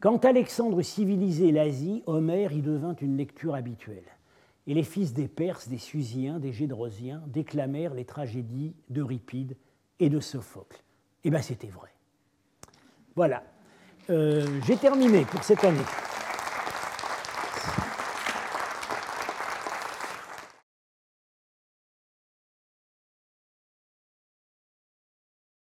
[0.00, 4.04] Quand Alexandre civilisait l'Asie, Homère y devint une lecture habituelle.
[4.66, 9.56] Et les fils des Perses, des Susiens, des Gédrosiens déclamèrent les tragédies d'Euripide
[9.98, 10.82] et de Sophocle.
[11.24, 11.90] Eh bien, c'était vrai.
[13.14, 13.42] Voilà.
[14.08, 15.78] Euh, j'ai terminé pour cette année.